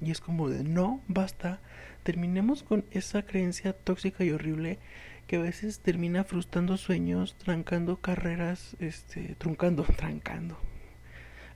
Y 0.00 0.10
es 0.10 0.20
como 0.20 0.48
de 0.48 0.62
no, 0.62 1.00
basta, 1.08 1.60
terminemos 2.02 2.62
con 2.62 2.84
esa 2.92 3.22
creencia 3.22 3.72
tóxica 3.72 4.24
y 4.24 4.30
horrible 4.30 4.78
que 5.26 5.36
a 5.36 5.40
veces 5.40 5.80
termina 5.80 6.24
frustrando 6.24 6.76
sueños, 6.76 7.34
trancando 7.36 7.96
carreras, 7.96 8.76
este, 8.78 9.34
truncando, 9.38 9.82
trancando. 9.96 10.58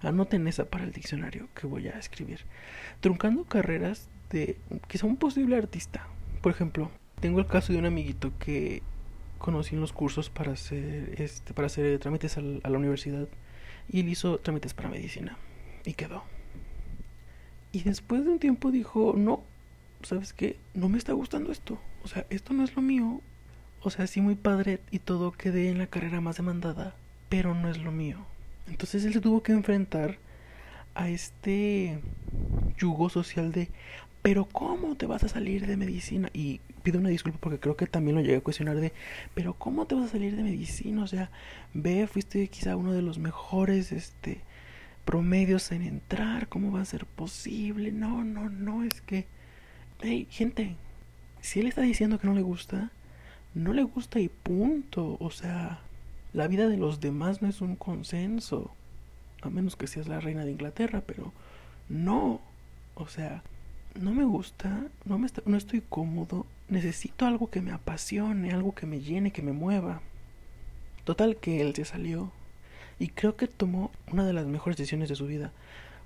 Anoten 0.03 0.47
esa 0.49 0.65
para 0.65 0.85
el 0.85 0.93
diccionario 0.93 1.49
que 1.55 1.67
voy 1.67 1.89
a 1.89 1.99
escribir. 1.99 2.41
Truncando 3.01 3.45
carreras 3.45 4.09
de 4.31 4.57
quizá 4.89 5.07
un 5.07 5.17
posible 5.17 5.57
artista. 5.57 6.07
Por 6.41 6.53
ejemplo, 6.53 6.91
tengo 7.21 7.39
el 7.39 7.47
caso 7.47 7.73
de 7.73 7.79
un 7.79 7.87
amiguito 7.87 8.33
que 8.39 8.83
conocí 9.39 9.75
en 9.75 9.81
los 9.81 9.93
cursos 9.93 10.31
para 10.31 10.53
hacer 10.53 11.21
este 11.21 11.55
para 11.55 11.67
hacer 11.67 11.99
trámites 11.99 12.37
a 12.39 12.41
la 12.41 12.79
universidad 12.79 13.27
y 13.89 14.01
él 14.01 14.09
hizo 14.09 14.39
trámites 14.39 14.75
para 14.75 14.89
medicina 14.89 15.37
y 15.85 15.95
quedó. 15.95 16.25
Y 17.73 17.83
después 17.83 18.25
de 18.25 18.31
un 18.31 18.39
tiempo 18.39 18.71
dijo, 18.71 19.15
"No, 19.17 19.43
¿sabes 20.03 20.33
qué? 20.33 20.57
No 20.75 20.89
me 20.89 20.99
está 20.99 21.13
gustando 21.13 21.53
esto. 21.53 21.79
O 22.03 22.09
sea, 22.09 22.27
esto 22.31 22.53
no 22.55 22.65
es 22.65 22.75
lo 22.75 22.83
mío. 22.83 23.21
O 23.83 23.91
sea, 23.91 24.07
sí 24.07 24.21
muy 24.21 24.35
padre 24.35 24.81
y 24.91 24.99
todo 24.99 25.33
quedé 25.33 25.71
en 25.71 25.79
la 25.79 25.87
carrera 25.87 26.21
más 26.21 26.37
demandada, 26.37 26.95
pero 27.29 27.55
no 27.55 27.71
es 27.71 27.79
lo 27.79 27.93
mío." 27.93 28.19
Entonces 28.69 29.05
él 29.05 29.13
se 29.13 29.21
tuvo 29.21 29.43
que 29.43 29.53
enfrentar 29.53 30.19
a 30.95 31.09
este 31.09 32.01
yugo 32.79 33.09
social 33.11 33.53
de, 33.53 33.69
pero 34.23 34.45
¿cómo 34.45 34.97
te 34.97 35.07
vas 35.07 35.25
a 35.25 35.29
salir 35.29 35.67
de 35.67 35.77
medicina? 35.77 36.31
Y 36.33 36.61
pido 36.83 36.99
una 36.99 37.09
disculpa 37.09 37.39
porque 37.41 37.59
creo 37.59 37.77
que 37.77 37.87
también 37.87 38.17
lo 38.17 38.23
llegué 38.23 38.37
a 38.37 38.41
cuestionar 38.43 38.77
de, 38.77 38.93
pero 39.35 39.55
¿cómo 39.55 39.87
te 39.87 39.95
vas 39.95 40.07
a 40.07 40.13
salir 40.13 40.37
de 40.37 40.43
medicina? 40.43 41.03
O 41.03 41.07
sea, 41.07 41.31
ve, 41.75 42.07
fuiste 42.07 42.49
quizá 42.49 42.77
uno 42.77 42.93
de 42.93 43.03
los 43.03 43.19
mejores, 43.19 43.93
este, 43.93 44.41
promedios 45.05 45.73
en 45.73 45.83
entrar, 45.83 46.49
¿cómo 46.49 46.73
va 46.73 46.83
a 46.83 46.85
ser 46.85 47.07
posible? 47.07 47.93
No, 47.93 48.25
no, 48.25 48.49
no, 48.51 48.85
es 48.85 49.01
que, 49.01 49.27
hey, 50.03 50.27
gente, 50.31 50.77
si 51.41 51.61
él 51.61 51.67
está 51.67 51.83
diciendo 51.83 52.19
que 52.19 52.27
no 52.27 52.35
le 52.35 52.43
gusta, 52.43 52.91
no 53.55 53.73
le 53.73 53.83
gusta 53.83 54.21
y 54.21 54.29
punto, 54.29 55.17
o 55.21 55.31
sea, 55.31 55.81
la 56.33 56.47
vida 56.47 56.69
de 56.69 56.77
los 56.77 57.01
demás 57.01 57.43
no 57.43 57.49
es 57.49 57.61
un 57.61 57.77
consenso, 57.77 58.71
a 59.43 59.51
menos 59.51 59.77
que 59.77 59.87
seas 59.87 60.09
la 60.09 60.21
reina 60.21 60.45
de 60.45 60.53
Inglaterra, 60.53 61.03
pero 61.07 61.33
no, 61.89 62.41
o 62.95 63.09
sea, 63.09 63.43
no 63.95 64.13
me 64.13 64.25
gusta, 64.25 64.87
no, 65.05 65.19
me 65.19 65.29
no 65.47 65.57
estoy 65.57 65.83
cómodo, 65.89 66.47
necesito 66.69 67.27
algo 67.27 67.51
que 67.51 67.61
me 67.61 67.73
apasione, 67.73 68.53
algo 68.53 68.75
que 68.75 68.87
me 68.87 69.01
llene, 69.01 69.33
que 69.33 69.43
me 69.43 69.53
mueva. 69.53 70.01
Total 71.05 71.37
que 71.37 71.61
él 71.61 71.75
se 71.75 71.85
salió 71.85 72.31
y 72.99 73.09
creo 73.09 73.37
que 73.37 73.49
tomó 73.49 73.91
una 74.13 74.25
de 74.25 74.33
las 74.33 74.47
mejores 74.47 74.77
decisiones 74.77 75.09
de 75.09 75.17
su 75.17 75.27
vida, 75.27 75.53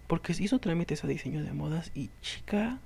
porque 0.07 0.35
hizo 0.39 0.59
trámites 0.61 1.05
a 1.05 1.09
diseño 1.09 1.43
de 1.43 1.53
modas 1.53 1.91
y 1.95 2.11
chica, 2.23 2.79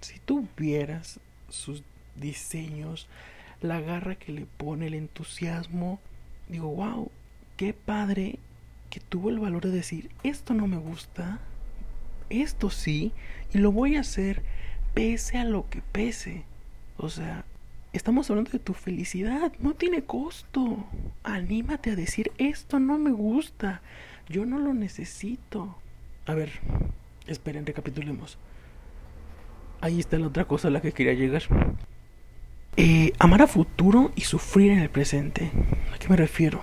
si 0.00 0.18
tú 0.18 0.48
vieras 0.56 1.20
sus 1.48 1.82
diseños, 2.16 3.06
la 3.64 3.80
garra 3.80 4.14
que 4.14 4.32
le 4.32 4.46
pone, 4.46 4.86
el 4.86 4.94
entusiasmo, 4.94 5.98
digo, 6.48 6.68
wow, 6.68 7.10
qué 7.56 7.72
padre 7.72 8.38
que 8.90 9.00
tuvo 9.00 9.30
el 9.30 9.38
valor 9.38 9.64
de 9.64 9.70
decir, 9.70 10.10
esto 10.22 10.54
no 10.54 10.66
me 10.66 10.76
gusta, 10.76 11.40
esto 12.28 12.70
sí, 12.70 13.12
y 13.52 13.58
lo 13.58 13.72
voy 13.72 13.96
a 13.96 14.00
hacer 14.00 14.42
pese 14.92 15.38
a 15.38 15.44
lo 15.44 15.68
que 15.70 15.80
pese. 15.80 16.44
O 16.98 17.08
sea, 17.08 17.44
estamos 17.92 18.28
hablando 18.28 18.50
de 18.50 18.58
tu 18.58 18.74
felicidad, 18.74 19.52
no 19.58 19.74
tiene 19.74 20.04
costo. 20.04 20.84
Anímate 21.22 21.90
a 21.90 21.96
decir, 21.96 22.32
esto 22.38 22.78
no 22.78 22.98
me 22.98 23.12
gusta, 23.12 23.80
yo 24.28 24.44
no 24.44 24.58
lo 24.58 24.74
necesito. 24.74 25.76
A 26.26 26.34
ver, 26.34 26.52
esperen, 27.26 27.66
recapitulemos. 27.66 28.38
Ahí 29.80 30.00
está 30.00 30.18
la 30.18 30.28
otra 30.28 30.44
cosa 30.44 30.68
a 30.68 30.70
la 30.70 30.80
que 30.82 30.92
quería 30.92 31.14
llegar. 31.14 31.42
Eh, 32.76 33.12
amar 33.20 33.40
a 33.42 33.46
futuro 33.46 34.10
y 34.16 34.22
sufrir 34.22 34.72
en 34.72 34.80
el 34.80 34.90
presente. 34.90 35.52
¿A 35.94 35.98
qué 35.98 36.08
me 36.08 36.16
refiero? 36.16 36.62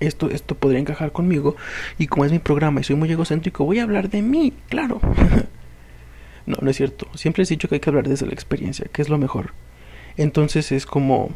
Esto, 0.00 0.30
esto 0.30 0.56
podría 0.56 0.80
encajar 0.80 1.12
conmigo 1.12 1.56
y 1.96 2.06
como 2.06 2.24
es 2.24 2.32
mi 2.32 2.38
programa 2.40 2.80
y 2.80 2.84
soy 2.84 2.96
muy 2.96 3.10
egocéntrico, 3.10 3.64
voy 3.64 3.78
a 3.78 3.84
hablar 3.84 4.10
de 4.10 4.22
mí, 4.22 4.52
claro. 4.68 5.00
no, 6.46 6.56
no 6.60 6.70
es 6.70 6.76
cierto. 6.76 7.06
Siempre 7.14 7.44
he 7.44 7.46
dicho 7.46 7.68
que 7.68 7.76
hay 7.76 7.80
que 7.80 7.90
hablar 7.90 8.08
desde 8.08 8.26
la 8.26 8.32
experiencia, 8.32 8.86
que 8.92 9.02
es 9.02 9.08
lo 9.08 9.18
mejor. 9.18 9.54
Entonces 10.16 10.72
es 10.72 10.86
como, 10.86 11.30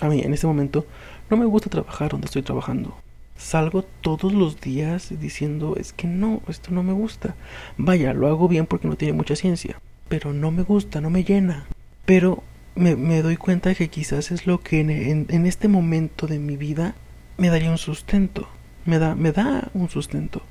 a 0.00 0.08
mí 0.08 0.20
en 0.22 0.32
este 0.32 0.46
momento 0.46 0.86
no 1.28 1.36
me 1.36 1.44
gusta 1.44 1.68
trabajar 1.68 2.10
donde 2.10 2.26
estoy 2.26 2.42
trabajando. 2.42 2.96
Salgo 3.36 3.82
todos 3.82 4.32
los 4.32 4.62
días 4.62 5.12
diciendo, 5.20 5.76
es 5.76 5.92
que 5.92 6.06
no, 6.06 6.40
esto 6.48 6.70
no 6.70 6.82
me 6.82 6.94
gusta. 6.94 7.34
Vaya, 7.76 8.14
lo 8.14 8.28
hago 8.28 8.48
bien 8.48 8.64
porque 8.64 8.88
no 8.88 8.96
tiene 8.96 9.12
mucha 9.12 9.36
ciencia, 9.36 9.78
pero 10.08 10.32
no 10.32 10.50
me 10.50 10.62
gusta, 10.62 11.02
no 11.02 11.10
me 11.10 11.22
llena. 11.22 11.66
Pero 12.06 12.42
me, 12.76 12.94
me 12.94 13.22
doy 13.22 13.36
cuenta 13.36 13.74
que 13.74 13.88
quizás 13.88 14.30
es 14.30 14.46
lo 14.46 14.60
que 14.60 14.80
en, 14.80 15.26
en, 15.28 15.46
este 15.46 15.66
momento 15.66 16.26
de 16.26 16.38
mi 16.38 16.56
vida 16.56 16.94
me 17.38 17.48
daría 17.48 17.70
un 17.70 17.78
sustento. 17.78 18.48
Me 18.84 18.98
da, 18.98 19.14
me 19.14 19.32
da 19.32 19.70
un 19.74 19.88
sustento. 19.88 20.42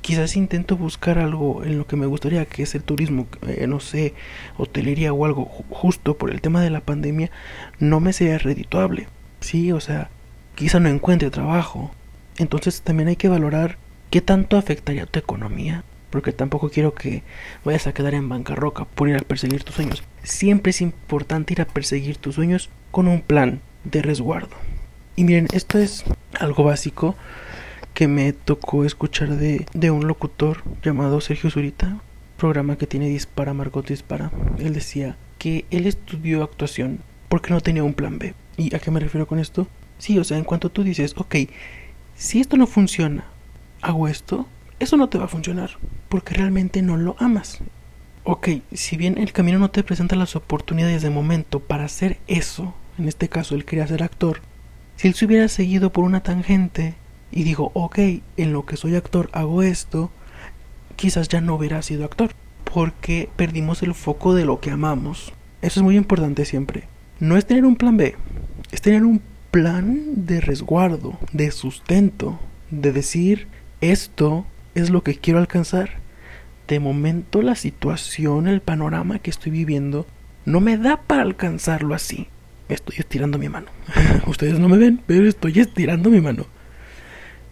Quizás 0.00 0.36
intento 0.36 0.76
buscar 0.76 1.18
algo 1.18 1.64
en 1.64 1.78
lo 1.78 1.86
que 1.86 1.96
me 1.96 2.06
gustaría, 2.06 2.46
que 2.46 2.62
es 2.62 2.74
el 2.74 2.82
turismo, 2.82 3.26
eh, 3.46 3.66
no 3.66 3.80
sé, 3.80 4.14
hotelería 4.56 5.12
o 5.12 5.24
algo, 5.24 5.44
justo 5.70 6.16
por 6.16 6.30
el 6.30 6.40
tema 6.40 6.62
de 6.62 6.70
la 6.70 6.80
pandemia, 6.80 7.30
no 7.78 8.00
me 8.00 8.12
sea 8.12 8.38
redituable. 8.38 9.08
Sí, 9.40 9.72
o 9.72 9.80
sea, 9.80 10.10
quizá 10.54 10.78
no 10.80 10.88
encuentre 10.88 11.30
trabajo. 11.30 11.90
Entonces 12.36 12.82
también 12.82 13.08
hay 13.08 13.16
que 13.16 13.28
valorar 13.28 13.78
qué 14.10 14.20
tanto 14.20 14.56
afectaría 14.56 15.06
tu 15.06 15.18
economía, 15.18 15.84
porque 16.14 16.30
tampoco 16.30 16.70
quiero 16.70 16.94
que 16.94 17.24
vayas 17.64 17.88
a 17.88 17.92
quedar 17.92 18.14
en 18.14 18.28
bancarrota 18.28 18.84
por 18.84 19.08
ir 19.08 19.16
a 19.16 19.18
perseguir 19.18 19.64
tus 19.64 19.74
sueños. 19.74 20.04
Siempre 20.22 20.70
es 20.70 20.80
importante 20.80 21.54
ir 21.54 21.60
a 21.60 21.64
perseguir 21.64 22.18
tus 22.18 22.36
sueños 22.36 22.70
con 22.92 23.08
un 23.08 23.20
plan 23.20 23.60
de 23.82 24.00
resguardo. 24.00 24.54
Y 25.16 25.24
miren, 25.24 25.48
esto 25.52 25.76
es 25.76 26.04
algo 26.38 26.62
básico 26.62 27.16
que 27.94 28.06
me 28.06 28.32
tocó 28.32 28.84
escuchar 28.84 29.30
de, 29.30 29.90
un 29.90 30.06
locutor 30.06 30.62
llamado 30.84 31.20
Sergio 31.20 31.50
Zurita, 31.50 31.98
programa 32.36 32.78
que 32.78 32.86
tiene 32.86 33.08
Dispara, 33.08 33.52
Margot 33.52 33.84
Dispara. 33.84 34.30
Él 34.60 34.72
decía 34.72 35.16
que 35.38 35.64
él 35.72 35.88
estudió 35.88 36.44
actuación 36.44 37.00
porque 37.28 37.50
no 37.50 37.60
tenía 37.60 37.82
un 37.82 37.94
plan 37.94 38.20
B. 38.20 38.34
¿Y 38.56 38.72
a 38.76 38.78
qué 38.78 38.92
me 38.92 39.00
refiero 39.00 39.26
con 39.26 39.40
esto? 39.40 39.66
Sí, 39.98 40.16
o 40.20 40.22
sea, 40.22 40.38
en 40.38 40.44
cuanto 40.44 40.70
tú 40.70 40.84
dices, 40.84 41.12
ok, 41.16 41.34
si 42.14 42.38
esto 42.38 42.56
no 42.56 42.68
funciona, 42.68 43.24
hago 43.82 44.06
esto, 44.06 44.46
eso 44.84 44.96
no 44.96 45.08
te 45.08 45.18
va 45.18 45.24
a 45.24 45.28
funcionar, 45.28 45.70
porque 46.08 46.34
realmente 46.34 46.82
no 46.82 46.96
lo 46.96 47.16
amas. 47.18 47.58
Ok, 48.22 48.48
si 48.72 48.96
bien 48.96 49.18
el 49.18 49.32
camino 49.32 49.58
no 49.58 49.70
te 49.70 49.82
presenta 49.82 50.16
las 50.16 50.36
oportunidades 50.36 51.02
de 51.02 51.10
momento 51.10 51.60
para 51.60 51.84
hacer 51.84 52.18
eso, 52.26 52.74
en 52.98 53.08
este 53.08 53.28
caso 53.28 53.54
él 53.54 53.64
quería 53.64 53.86
ser 53.86 54.02
actor, 54.02 54.40
si 54.96 55.08
él 55.08 55.14
se 55.14 55.26
hubiera 55.26 55.48
seguido 55.48 55.92
por 55.92 56.04
una 56.04 56.22
tangente 56.22 56.94
y 57.32 57.42
digo, 57.42 57.70
ok, 57.74 57.98
en 58.36 58.52
lo 58.52 58.64
que 58.64 58.76
soy 58.76 58.94
actor 58.94 59.28
hago 59.32 59.62
esto, 59.62 60.10
quizás 60.96 61.28
ya 61.28 61.40
no 61.40 61.56
hubiera 61.56 61.82
sido 61.82 62.04
actor, 62.04 62.30
porque 62.72 63.28
perdimos 63.36 63.82
el 63.82 63.94
foco 63.94 64.34
de 64.34 64.44
lo 64.44 64.60
que 64.60 64.70
amamos. 64.70 65.32
Eso 65.62 65.80
es 65.80 65.84
muy 65.84 65.96
importante 65.96 66.44
siempre. 66.44 66.84
No 67.20 67.36
es 67.36 67.46
tener 67.46 67.64
un 67.64 67.76
plan 67.76 67.96
B, 67.96 68.16
es 68.70 68.80
tener 68.82 69.04
un 69.04 69.20
plan 69.50 70.26
de 70.26 70.40
resguardo, 70.40 71.18
de 71.32 71.50
sustento, 71.50 72.38
de 72.70 72.92
decir, 72.92 73.48
esto 73.80 74.46
es 74.74 74.90
lo 74.90 75.02
que 75.02 75.16
quiero 75.16 75.38
alcanzar. 75.38 75.90
De 76.68 76.80
momento 76.80 77.42
la 77.42 77.54
situación, 77.54 78.48
el 78.48 78.60
panorama 78.60 79.18
que 79.18 79.30
estoy 79.30 79.52
viviendo 79.52 80.06
no 80.44 80.60
me 80.60 80.78
da 80.78 81.02
para 81.02 81.22
alcanzarlo 81.22 81.94
así. 81.94 82.28
Estoy 82.68 82.96
estirando 82.98 83.38
mi 83.38 83.48
mano. 83.48 83.66
Ustedes 84.26 84.58
no 84.58 84.68
me 84.68 84.78
ven, 84.78 85.00
pero 85.06 85.28
estoy 85.28 85.60
estirando 85.60 86.10
mi 86.10 86.20
mano. 86.20 86.46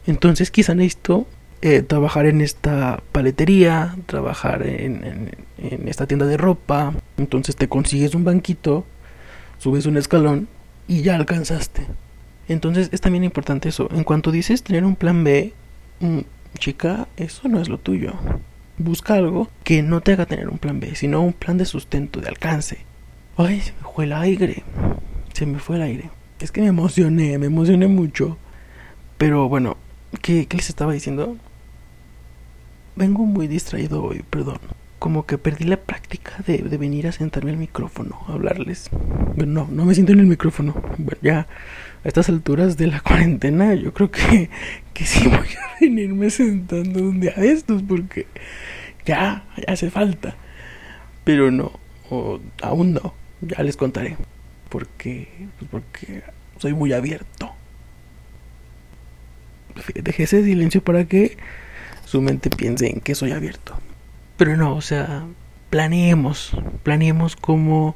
Entonces 0.06 0.50
quizá 0.50 0.74
necesito 0.74 1.26
eh, 1.60 1.82
trabajar 1.82 2.26
en 2.26 2.40
esta 2.40 3.02
paletería, 3.12 3.96
trabajar 4.06 4.66
en, 4.66 5.04
en, 5.04 5.30
en 5.58 5.88
esta 5.88 6.06
tienda 6.06 6.26
de 6.26 6.36
ropa. 6.36 6.94
Entonces 7.18 7.56
te 7.56 7.68
consigues 7.68 8.14
un 8.14 8.24
banquito, 8.24 8.86
subes 9.58 9.86
un 9.86 9.96
escalón 9.96 10.48
y 10.88 11.02
ya 11.02 11.14
alcanzaste. 11.16 11.86
Entonces 12.48 12.88
es 12.92 13.00
también 13.00 13.24
importante 13.24 13.68
eso. 13.68 13.88
En 13.92 14.04
cuanto 14.04 14.32
dices 14.32 14.62
tener 14.62 14.84
un 14.84 14.96
plan 14.96 15.22
B, 15.22 15.52
chica, 16.58 17.08
eso 17.16 17.48
no 17.48 17.60
es 17.60 17.68
lo 17.68 17.78
tuyo. 17.78 18.14
Busca 18.78 19.14
algo 19.14 19.48
que 19.64 19.82
no 19.82 20.00
te 20.00 20.12
haga 20.12 20.26
tener 20.26 20.48
un 20.48 20.58
plan 20.58 20.80
B, 20.80 20.94
sino 20.94 21.22
un 21.22 21.32
plan 21.32 21.58
de 21.58 21.64
sustento, 21.64 22.20
de 22.20 22.28
alcance. 22.28 22.78
Ay, 23.36 23.60
se 23.60 23.72
me 23.72 23.88
fue 23.92 24.04
el 24.04 24.12
aire. 24.12 24.62
Se 25.32 25.46
me 25.46 25.58
fue 25.58 25.76
el 25.76 25.82
aire. 25.82 26.10
Es 26.40 26.50
que 26.50 26.60
me 26.60 26.68
emocioné, 26.68 27.38
me 27.38 27.46
emocioné 27.46 27.86
mucho. 27.86 28.36
Pero 29.18 29.48
bueno, 29.48 29.76
¿qué, 30.20 30.46
les 30.50 30.68
estaba 30.68 30.92
diciendo? 30.92 31.36
Vengo 32.96 33.24
muy 33.24 33.46
distraído 33.46 34.02
hoy, 34.02 34.24
perdón. 34.28 34.58
Como 35.02 35.26
que 35.26 35.36
perdí 35.36 35.64
la 35.64 35.78
práctica 35.78 36.30
de, 36.46 36.58
venir 36.78 37.08
a 37.08 37.12
sentarme 37.12 37.50
al 37.50 37.56
micrófono 37.56 38.20
a 38.28 38.34
hablarles. 38.34 38.88
Bueno, 39.34 39.64
no, 39.64 39.68
no 39.68 39.84
me 39.84 39.94
siento 39.94 40.12
en 40.12 40.20
el 40.20 40.26
micrófono. 40.26 40.80
Bueno, 40.96 41.18
ya 41.20 41.48
a 42.04 42.08
estas 42.08 42.28
alturas 42.28 42.76
de 42.76 42.86
la 42.86 43.00
cuarentena, 43.08 43.74
yo 43.74 43.92
creo 43.92 44.12
que, 44.12 44.48
que 44.94 45.04
sí 45.04 45.26
voy 45.26 45.38
a 45.38 45.80
venirme 45.80 46.30
sentando 46.30 47.02
un 47.02 47.18
día 47.18 47.32
de 47.36 47.50
estos 47.50 47.82
porque 47.82 48.28
ya, 49.04 49.44
ya 49.56 49.72
hace 49.72 49.90
falta. 49.90 50.36
Pero 51.24 51.50
no, 51.50 51.80
aún 52.62 52.94
no. 52.94 53.12
Ya 53.40 53.60
les 53.64 53.76
contaré. 53.76 54.16
Porque, 54.68 55.26
pues 55.58 55.68
porque 55.68 56.22
soy 56.58 56.74
muy 56.74 56.92
abierto. 56.92 57.50
Dejé 59.96 60.22
ese 60.22 60.44
silencio 60.44 60.80
para 60.80 61.06
que 61.06 61.38
su 62.04 62.22
mente 62.22 62.50
piense 62.50 62.88
en 62.88 63.00
que 63.00 63.16
soy 63.16 63.32
abierto. 63.32 63.76
Pero 64.42 64.56
no, 64.56 64.74
o 64.74 64.80
sea, 64.80 65.24
planeemos, 65.70 66.50
planeemos 66.82 67.36
cómo, 67.36 67.94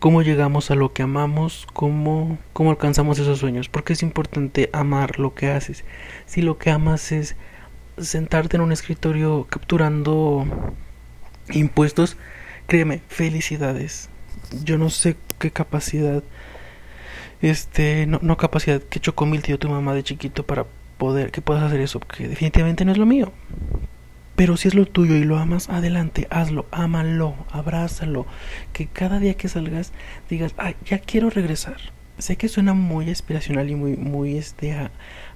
cómo 0.00 0.22
llegamos 0.22 0.72
a 0.72 0.74
lo 0.74 0.92
que 0.92 1.04
amamos, 1.04 1.64
cómo, 1.72 2.38
cómo 2.52 2.70
alcanzamos 2.72 3.20
esos 3.20 3.38
sueños, 3.38 3.68
porque 3.68 3.92
es 3.92 4.02
importante 4.02 4.68
amar 4.72 5.20
lo 5.20 5.36
que 5.36 5.48
haces. 5.48 5.84
Si 6.24 6.42
lo 6.42 6.58
que 6.58 6.70
amas 6.70 7.12
es 7.12 7.36
sentarte 7.98 8.56
en 8.56 8.62
un 8.62 8.72
escritorio 8.72 9.46
capturando 9.48 10.44
impuestos, 11.50 12.16
créeme, 12.66 13.02
felicidades. 13.06 14.10
Yo 14.64 14.78
no 14.78 14.90
sé 14.90 15.16
qué 15.38 15.52
capacidad, 15.52 16.24
este, 17.42 18.06
no, 18.06 18.18
no 18.22 18.36
capacidad 18.36 18.82
que 18.82 18.98
chocó 18.98 19.24
mil 19.24 19.40
tío 19.40 19.56
tu 19.56 19.68
mamá 19.68 19.94
de 19.94 20.02
chiquito 20.02 20.44
para 20.44 20.66
poder 20.98 21.30
que 21.30 21.42
puedas 21.42 21.62
hacer 21.62 21.78
eso, 21.78 22.00
porque 22.00 22.26
definitivamente 22.26 22.84
no 22.84 22.90
es 22.90 22.98
lo 22.98 23.06
mío. 23.06 23.30
Pero 24.36 24.58
si 24.58 24.68
es 24.68 24.74
lo 24.74 24.84
tuyo 24.84 25.16
y 25.16 25.24
lo 25.24 25.38
amas, 25.38 25.70
adelante, 25.70 26.26
hazlo, 26.30 26.66
ámalo, 26.70 27.34
abrázalo. 27.50 28.26
Que 28.74 28.86
cada 28.86 29.18
día 29.18 29.34
que 29.34 29.48
salgas 29.48 29.92
digas, 30.28 30.54
ay, 30.58 30.76
ya 30.84 30.98
quiero 30.98 31.30
regresar. 31.30 31.78
Sé 32.18 32.36
que 32.36 32.48
suena 32.48 32.74
muy 32.74 33.10
aspiracional 33.10 33.70
y 33.70 33.74
muy, 33.74 33.96
muy 33.96 34.36
este 34.36 34.76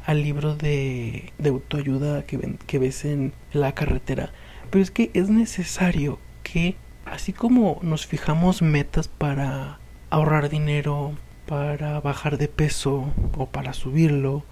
al 0.04 0.22
libro 0.22 0.54
de, 0.54 1.32
de 1.38 1.48
autoayuda 1.48 2.24
que, 2.26 2.56
que 2.66 2.78
ves 2.78 3.06
en 3.06 3.32
la 3.52 3.72
carretera. 3.72 4.32
Pero 4.70 4.82
es 4.82 4.90
que 4.90 5.10
es 5.14 5.30
necesario 5.30 6.18
que, 6.42 6.76
así 7.06 7.32
como 7.32 7.80
nos 7.82 8.06
fijamos 8.06 8.60
metas 8.60 9.08
para 9.08 9.78
ahorrar 10.10 10.50
dinero, 10.50 11.14
para 11.46 12.00
bajar 12.00 12.36
de 12.36 12.48
peso 12.48 13.12
o 13.36 13.46
para 13.46 13.72
subirlo, 13.72 14.44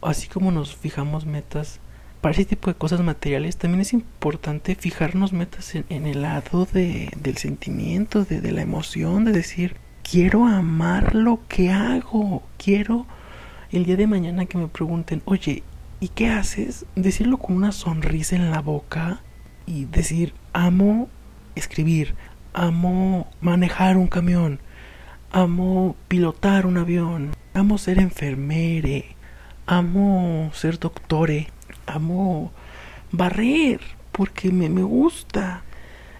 así 0.00 0.28
como 0.28 0.52
nos 0.52 0.76
fijamos 0.76 1.26
metas 1.26 1.80
para 2.26 2.34
ese 2.34 2.44
tipo 2.44 2.68
de 2.68 2.76
cosas 2.76 3.02
materiales, 3.02 3.56
también 3.56 3.82
es 3.82 3.92
importante 3.92 4.74
fijarnos 4.74 5.32
metas 5.32 5.76
en, 5.76 6.06
el 6.06 6.22
lado 6.22 6.66
de, 6.66 7.08
del 7.20 7.36
sentimiento, 7.36 8.24
de, 8.24 8.40
de 8.40 8.50
la 8.50 8.62
emoción, 8.62 9.24
de 9.24 9.30
decir, 9.30 9.76
quiero 10.02 10.44
amar 10.44 11.14
lo 11.14 11.38
que 11.46 11.70
hago, 11.70 12.42
quiero 12.58 13.06
el 13.70 13.84
día 13.84 13.94
de 13.94 14.08
mañana 14.08 14.46
que 14.46 14.58
me 14.58 14.66
pregunten, 14.66 15.22
oye, 15.24 15.62
¿y 16.00 16.08
qué 16.08 16.26
haces? 16.26 16.84
Decirlo 16.96 17.38
con 17.38 17.54
una 17.54 17.70
sonrisa 17.70 18.34
en 18.34 18.50
la 18.50 18.60
boca 18.60 19.20
y 19.64 19.84
decir, 19.84 20.34
amo 20.52 21.08
escribir, 21.54 22.16
amo 22.54 23.28
manejar 23.40 23.96
un 23.96 24.08
camión, 24.08 24.58
amo 25.30 25.94
pilotar 26.08 26.66
un 26.66 26.78
avión, 26.78 27.36
amo 27.54 27.78
ser 27.78 28.00
enfermere, 28.00 29.14
amo 29.66 30.50
ser 30.54 30.80
doctore, 30.80 31.52
amo 31.86 32.52
barrer 33.12 33.80
porque 34.12 34.50
me, 34.50 34.68
me 34.68 34.82
gusta. 34.82 35.62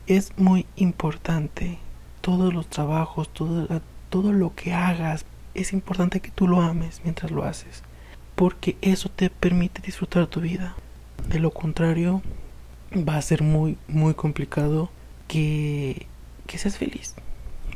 Es 0.06 0.32
muy 0.37 0.66
importante. 0.76 1.79
Todos 2.20 2.52
los 2.52 2.68
trabajos, 2.68 3.29
todo, 3.33 3.81
todo 4.11 4.33
lo 4.33 4.55
que 4.55 4.72
hagas, 4.72 5.24
es 5.55 5.72
importante 5.72 6.20
que 6.20 6.31
tú 6.31 6.46
lo 6.46 6.61
ames 6.61 7.00
mientras 7.05 7.31
lo 7.31 7.44
haces. 7.44 7.83
Porque 8.35 8.76
eso 8.83 9.09
te 9.09 9.31
permite 9.31 9.81
disfrutar 9.83 10.26
tu 10.26 10.40
vida. 10.40 10.76
De 11.29 11.38
lo 11.38 11.50
contrario, 11.50 12.22
va 12.92 13.16
a 13.16 13.22
ser 13.22 13.42
muy, 13.42 13.79
muy 13.88 14.14
complicado 14.14 14.90
que, 15.29 16.07
que 16.46 16.59
seas 16.59 16.79
feliz. 16.79 17.14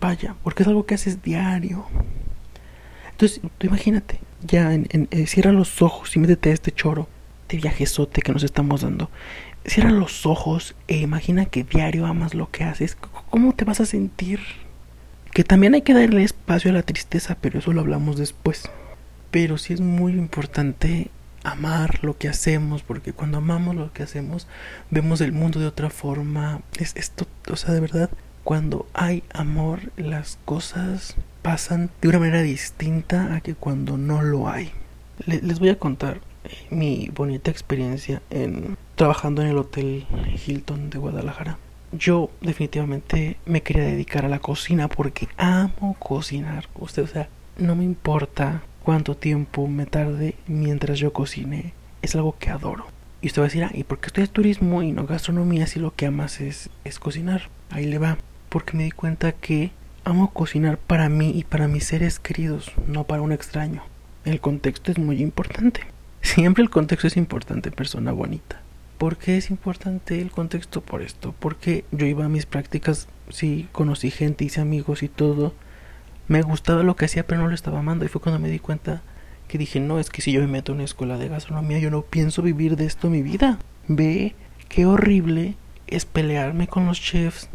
Vaya, 0.00 0.34
porque 0.42 0.62
es 0.62 0.68
algo 0.68 0.86
que 0.86 0.94
haces 0.94 1.22
diario. 1.22 1.84
Entonces, 3.10 3.40
tú 3.58 3.66
imagínate, 3.66 4.20
ya 4.42 4.72
en, 4.72 5.08
eh, 5.10 5.26
cierra 5.26 5.52
los 5.52 5.82
ojos 5.82 6.16
y 6.16 6.18
métete 6.18 6.50
a 6.50 6.54
este 6.54 6.72
choro 6.72 7.08
de 7.50 7.58
viajesote 7.58 8.22
que 8.22 8.32
nos 8.32 8.42
estamos 8.42 8.82
dando. 8.82 9.10
Cierra 9.64 9.90
los 9.90 10.24
ojos 10.24 10.74
e 10.88 10.98
imagina 10.98 11.46
que 11.46 11.64
diario 11.64 12.06
amas 12.06 12.34
lo 12.34 12.50
que 12.50 12.64
haces. 12.64 12.96
¿Cómo 13.28 13.52
te 13.54 13.64
vas 13.64 13.80
a 13.80 13.86
sentir? 13.86 14.40
Que 15.32 15.44
también 15.44 15.74
hay 15.74 15.82
que 15.82 15.94
darle 15.94 16.24
espacio 16.24 16.70
a 16.70 16.74
la 16.74 16.82
tristeza, 16.82 17.36
pero 17.40 17.58
eso 17.58 17.72
lo 17.72 17.80
hablamos 17.80 18.16
después. 18.16 18.70
Pero 19.30 19.58
sí 19.58 19.74
es 19.74 19.80
muy 19.80 20.12
importante 20.12 21.10
amar 21.44 22.02
lo 22.02 22.16
que 22.16 22.28
hacemos, 22.28 22.82
porque 22.82 23.12
cuando 23.12 23.38
amamos 23.38 23.76
lo 23.76 23.92
que 23.92 24.02
hacemos, 24.02 24.46
vemos 24.90 25.20
el 25.20 25.32
mundo 25.32 25.60
de 25.60 25.66
otra 25.66 25.90
forma. 25.90 26.62
Es 26.78 26.96
esto, 26.96 27.26
o 27.50 27.56
sea, 27.56 27.74
de 27.74 27.80
verdad, 27.80 28.10
cuando 28.44 28.86
hay 28.94 29.22
amor, 29.32 29.92
las 29.96 30.38
cosas 30.44 31.16
pasan 31.42 31.90
de 32.00 32.08
una 32.08 32.18
manera 32.18 32.42
distinta 32.42 33.34
a 33.34 33.40
que 33.40 33.54
cuando 33.54 33.96
no 33.96 34.22
lo 34.22 34.48
hay. 34.48 34.72
les 35.26 35.58
voy 35.58 35.68
a 35.68 35.78
contar 35.78 36.20
mi 36.70 37.10
bonita 37.14 37.50
experiencia 37.50 38.22
en 38.30 38.76
trabajando 38.94 39.42
en 39.42 39.48
el 39.48 39.58
hotel 39.58 40.06
Hilton 40.46 40.90
de 40.90 40.98
Guadalajara. 40.98 41.58
Yo 41.92 42.30
definitivamente 42.40 43.36
me 43.46 43.62
quería 43.62 43.84
dedicar 43.84 44.24
a 44.24 44.28
la 44.28 44.38
cocina 44.38 44.88
porque 44.88 45.28
amo 45.36 45.96
cocinar. 45.98 46.68
Usted, 46.74 47.02
o 47.02 47.06
sea, 47.06 47.28
no 47.56 47.74
me 47.74 47.84
importa 47.84 48.62
cuánto 48.82 49.16
tiempo 49.16 49.66
me 49.66 49.86
tarde 49.86 50.34
mientras 50.46 50.98
yo 50.98 51.12
cocine. 51.12 51.72
Es 52.02 52.14
algo 52.14 52.36
que 52.38 52.50
adoro. 52.50 52.86
Y 53.22 53.26
usted 53.26 53.42
va 53.42 53.46
a 53.46 53.48
decir, 53.48 53.64
ah, 53.64 53.70
¿y 53.74 53.84
por 53.84 53.98
qué 53.98 54.06
estudias 54.06 54.30
turismo 54.30 54.82
y 54.82 54.92
no 54.92 55.06
gastronomía 55.06 55.66
si 55.66 55.78
lo 55.78 55.94
que 55.94 56.06
amas 56.06 56.40
es, 56.40 56.70
es 56.84 56.98
cocinar? 56.98 57.48
Ahí 57.70 57.86
le 57.86 57.98
va. 57.98 58.18
Porque 58.48 58.76
me 58.76 58.84
di 58.84 58.90
cuenta 58.90 59.32
que 59.32 59.70
amo 60.04 60.30
cocinar 60.30 60.78
para 60.78 61.08
mí 61.08 61.32
y 61.34 61.44
para 61.44 61.68
mis 61.68 61.84
seres 61.84 62.18
queridos, 62.18 62.72
no 62.86 63.04
para 63.04 63.22
un 63.22 63.32
extraño. 63.32 63.82
El 64.24 64.40
contexto 64.40 64.90
es 64.90 64.98
muy 64.98 65.22
importante. 65.22 65.82
Siempre 66.22 66.62
el 66.62 66.70
contexto 66.70 67.06
es 67.06 67.16
importante, 67.16 67.70
persona 67.70 68.12
bonita. 68.12 68.60
¿Por 68.98 69.16
qué 69.16 69.36
es 69.36 69.50
importante 69.50 70.20
el 70.20 70.30
contexto? 70.30 70.82
Por 70.82 71.02
esto. 71.02 71.34
Porque 71.38 71.84
yo 71.90 72.06
iba 72.06 72.26
a 72.26 72.28
mis 72.28 72.46
prácticas, 72.46 73.08
sí, 73.30 73.68
conocí 73.72 74.10
gente, 74.10 74.44
hice 74.44 74.60
amigos 74.60 75.02
y 75.02 75.08
todo 75.08 75.54
me 76.30 76.42
gustaba 76.42 76.84
lo 76.84 76.94
que 76.94 77.06
hacía, 77.06 77.26
pero 77.26 77.42
no 77.42 77.48
lo 77.48 77.54
estaba 77.56 77.80
amando. 77.80 78.04
Y 78.04 78.08
fue 78.08 78.20
cuando 78.20 78.38
me 78.38 78.48
di 78.48 78.60
cuenta 78.60 79.02
que 79.48 79.58
dije, 79.58 79.80
no, 79.80 79.98
es 79.98 80.10
que 80.10 80.22
si 80.22 80.30
yo 80.30 80.40
me 80.40 80.46
meto 80.46 80.70
en 80.70 80.76
una 80.76 80.84
escuela 80.84 81.18
de 81.18 81.26
gastronomía, 81.26 81.80
yo 81.80 81.90
no 81.90 82.02
pienso 82.02 82.40
vivir 82.40 82.76
de 82.76 82.86
esto 82.86 83.10
mi 83.10 83.20
vida. 83.20 83.58
Ve 83.88 84.36
qué 84.68 84.86
horrible 84.86 85.56
es 85.88 86.04
pelearme 86.04 86.68
con 86.68 86.86
los 86.86 87.00
chefs, 87.00 87.48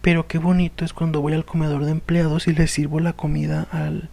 pero 0.00 0.26
qué 0.26 0.38
bonito 0.38 0.86
es 0.86 0.94
cuando 0.94 1.20
voy 1.20 1.34
al 1.34 1.44
comedor 1.44 1.84
de 1.84 1.90
empleados 1.90 2.48
y 2.48 2.54
les 2.54 2.70
sirvo 2.70 2.98
la 2.98 3.12
comida 3.12 3.68
al, 3.70 4.08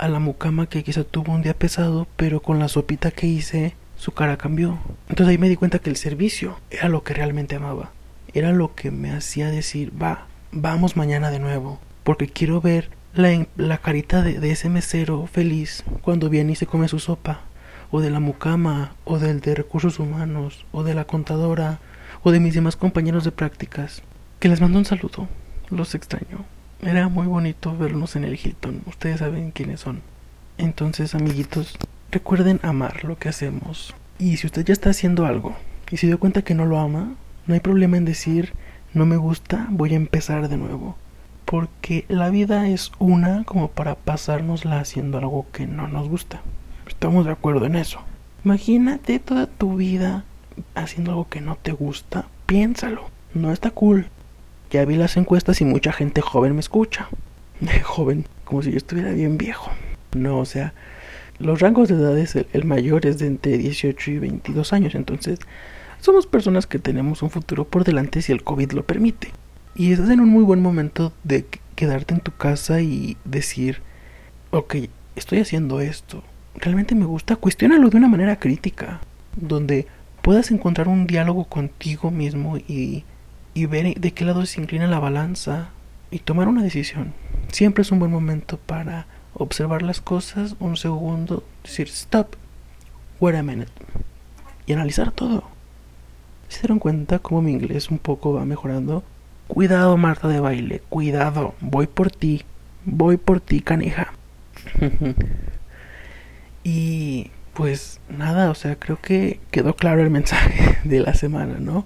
a 0.00 0.08
la 0.08 0.18
mucama 0.18 0.66
que 0.66 0.82
quizá 0.82 1.04
tuvo 1.04 1.32
un 1.32 1.42
día 1.42 1.52
pesado, 1.52 2.08
pero 2.16 2.40
con 2.40 2.58
la 2.58 2.68
sopita 2.68 3.10
que 3.10 3.26
hice, 3.26 3.74
su 3.96 4.12
cara 4.12 4.38
cambió. 4.38 4.78
Entonces 5.10 5.28
ahí 5.28 5.38
me 5.38 5.50
di 5.50 5.56
cuenta 5.56 5.78
que 5.78 5.90
el 5.90 5.96
servicio 5.96 6.58
era 6.70 6.88
lo 6.88 7.04
que 7.04 7.12
realmente 7.12 7.56
amaba. 7.56 7.92
Era 8.32 8.52
lo 8.52 8.74
que 8.74 8.90
me 8.90 9.12
hacía 9.12 9.50
decir, 9.50 9.92
va, 10.00 10.26
vamos 10.52 10.96
mañana 10.96 11.30
de 11.30 11.38
nuevo, 11.38 11.78
porque 12.02 12.28
quiero 12.28 12.62
ver 12.62 12.88
la, 13.12 13.46
la 13.56 13.78
carita 13.78 14.22
de, 14.22 14.50
ese 14.50 14.70
mesero 14.70 15.26
feliz 15.26 15.84
cuando 16.00 16.30
viene 16.30 16.52
y 16.52 16.56
se 16.56 16.66
come 16.66 16.88
su 16.88 16.98
sopa, 16.98 17.42
o 17.90 18.00
de 18.00 18.08
la 18.08 18.20
mucama, 18.20 18.94
o 19.04 19.18
del 19.18 19.40
de 19.40 19.54
recursos 19.54 19.98
humanos, 19.98 20.64
o 20.72 20.82
de 20.82 20.94
la 20.94 21.04
contadora, 21.04 21.78
o 22.22 22.30
de 22.30 22.40
mis 22.40 22.54
demás 22.54 22.76
compañeros 22.76 23.24
de 23.24 23.32
prácticas, 23.32 24.02
que 24.38 24.48
les 24.48 24.62
mando 24.62 24.78
un 24.78 24.86
saludo, 24.86 25.28
los 25.68 25.94
extraño. 25.94 26.46
Era 26.82 27.08
muy 27.08 27.26
bonito 27.26 27.76
verlos 27.76 28.16
en 28.16 28.24
el 28.24 28.38
Hilton, 28.42 28.82
ustedes 28.86 29.18
saben 29.18 29.50
quiénes 29.50 29.80
son. 29.80 30.02
Entonces, 30.58 31.14
amiguitos, 31.14 31.78
recuerden 32.10 32.60
amar 32.62 33.04
lo 33.04 33.18
que 33.18 33.28
hacemos. 33.28 33.94
Y 34.18 34.36
si 34.36 34.46
usted 34.46 34.64
ya 34.64 34.72
está 34.72 34.90
haciendo 34.90 35.26
algo 35.26 35.54
y 35.90 35.96
se 35.96 36.06
dio 36.06 36.18
cuenta 36.18 36.42
que 36.42 36.54
no 36.54 36.66
lo 36.66 36.78
ama, 36.78 37.14
no 37.46 37.54
hay 37.54 37.60
problema 37.60 37.96
en 37.96 38.04
decir 38.04 38.54
no 38.92 39.06
me 39.06 39.16
gusta, 39.16 39.66
voy 39.70 39.92
a 39.92 39.96
empezar 39.96 40.48
de 40.48 40.56
nuevo 40.56 40.96
porque 41.50 42.04
la 42.06 42.30
vida 42.30 42.68
es 42.68 42.92
una 43.00 43.42
como 43.42 43.72
para 43.72 43.96
pasárnosla 43.96 44.78
haciendo 44.78 45.18
algo 45.18 45.46
que 45.50 45.66
no 45.66 45.88
nos 45.88 46.08
gusta. 46.08 46.42
Estamos 46.86 47.26
de 47.26 47.32
acuerdo 47.32 47.66
en 47.66 47.74
eso. 47.74 47.98
Imagínate 48.44 49.18
toda 49.18 49.48
tu 49.48 49.74
vida 49.74 50.24
haciendo 50.76 51.10
algo 51.10 51.28
que 51.28 51.40
no 51.40 51.56
te 51.56 51.72
gusta. 51.72 52.26
Piénsalo. 52.46 53.10
No 53.34 53.50
está 53.50 53.72
cool. 53.72 54.06
Ya 54.70 54.84
vi 54.84 54.96
las 54.96 55.16
encuestas 55.16 55.60
y 55.60 55.64
mucha 55.64 55.92
gente 55.92 56.20
joven 56.20 56.54
me 56.54 56.60
escucha. 56.60 57.08
Joven, 57.82 58.26
como 58.44 58.62
si 58.62 58.70
yo 58.70 58.76
estuviera 58.76 59.12
bien 59.12 59.36
viejo. 59.36 59.70
No, 60.16 60.38
o 60.38 60.44
sea, 60.44 60.72
los 61.38 61.60
rangos 61.60 61.88
de 61.88 61.96
edades, 61.96 62.36
el, 62.36 62.46
el 62.52 62.64
mayor 62.64 63.06
es 63.06 63.18
de 63.18 63.26
entre 63.26 63.58
18 63.58 64.10
y 64.12 64.18
22 64.18 64.72
años. 64.72 64.94
Entonces, 64.94 65.38
somos 66.00 66.26
personas 66.26 66.66
que 66.66 66.78
tenemos 66.78 67.22
un 67.22 67.30
futuro 67.30 67.64
por 67.64 67.84
delante 67.84 68.22
si 68.22 68.32
el 68.32 68.42
COVID 68.42 68.72
lo 68.72 68.84
permite. 68.84 69.32
Y 69.74 69.92
estás 69.92 70.10
en 70.10 70.20
un 70.20 70.28
muy 70.28 70.42
buen 70.42 70.62
momento 70.62 71.12
de 71.24 71.46
quedarte 71.74 72.14
en 72.14 72.20
tu 72.20 72.32
casa 72.32 72.80
y 72.80 73.16
decir, 73.24 73.82
ok, 74.50 74.76
estoy 75.16 75.38
haciendo 75.38 75.80
esto, 75.80 76.22
realmente 76.56 76.94
me 76.94 77.06
gusta, 77.06 77.36
cuestiónalo 77.36 77.88
de 77.88 77.96
una 77.96 78.08
manera 78.08 78.38
crítica, 78.38 79.00
donde 79.36 79.86
puedas 80.22 80.50
encontrar 80.50 80.88
un 80.88 81.06
diálogo 81.06 81.44
contigo 81.44 82.10
mismo 82.10 82.58
y, 82.58 83.04
y 83.54 83.66
ver 83.66 83.94
de 83.94 84.12
qué 84.12 84.24
lado 84.24 84.46
se 84.46 84.60
inclina 84.60 84.86
la 84.86 84.98
balanza 84.98 85.70
y 86.10 86.20
tomar 86.20 86.48
una 86.48 86.62
decisión. 86.62 87.12
Siempre 87.52 87.82
es 87.82 87.90
un 87.90 87.98
buen 87.98 88.10
momento 88.10 88.58
para 88.58 89.06
observar 89.34 89.82
las 89.82 90.00
cosas 90.00 90.56
un 90.60 90.76
segundo, 90.76 91.44
decir 91.62 91.88
stop, 91.88 92.36
wait 93.20 93.36
a 93.36 93.42
minute 93.42 93.70
y 94.66 94.72
analizar 94.72 95.12
todo. 95.12 95.44
¿Se 96.48 96.60
dieron 96.60 96.78
cuenta 96.78 97.18
cómo 97.20 97.42
mi 97.42 97.52
inglés 97.52 97.90
un 97.90 97.98
poco 97.98 98.32
va 98.32 98.44
mejorando? 98.44 99.04
Cuidado, 99.46 99.96
Marta 99.96 100.28
de 100.28 100.40
baile, 100.40 100.82
cuidado, 100.88 101.54
voy 101.60 101.86
por 101.86 102.10
ti, 102.10 102.44
voy 102.84 103.16
por 103.16 103.40
ti, 103.40 103.60
canija. 103.60 104.12
y 106.64 107.30
pues 107.54 108.00
nada, 108.08 108.50
o 108.50 108.54
sea, 108.54 108.76
creo 108.76 109.00
que 109.00 109.40
quedó 109.50 109.74
claro 109.74 110.02
el 110.02 110.10
mensaje 110.10 110.78
de 110.84 111.00
la 111.00 111.14
semana, 111.14 111.58
¿no? 111.58 111.84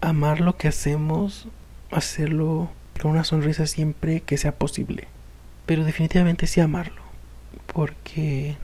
Amar 0.00 0.40
lo 0.40 0.56
que 0.56 0.68
hacemos, 0.68 1.48
hacerlo 1.90 2.70
con 3.00 3.12
una 3.12 3.24
sonrisa 3.24 3.66
siempre 3.66 4.20
que 4.20 4.38
sea 4.38 4.52
posible. 4.52 5.08
Pero 5.66 5.84
definitivamente 5.84 6.46
sí 6.46 6.60
amarlo, 6.60 7.02
porque 7.72 8.56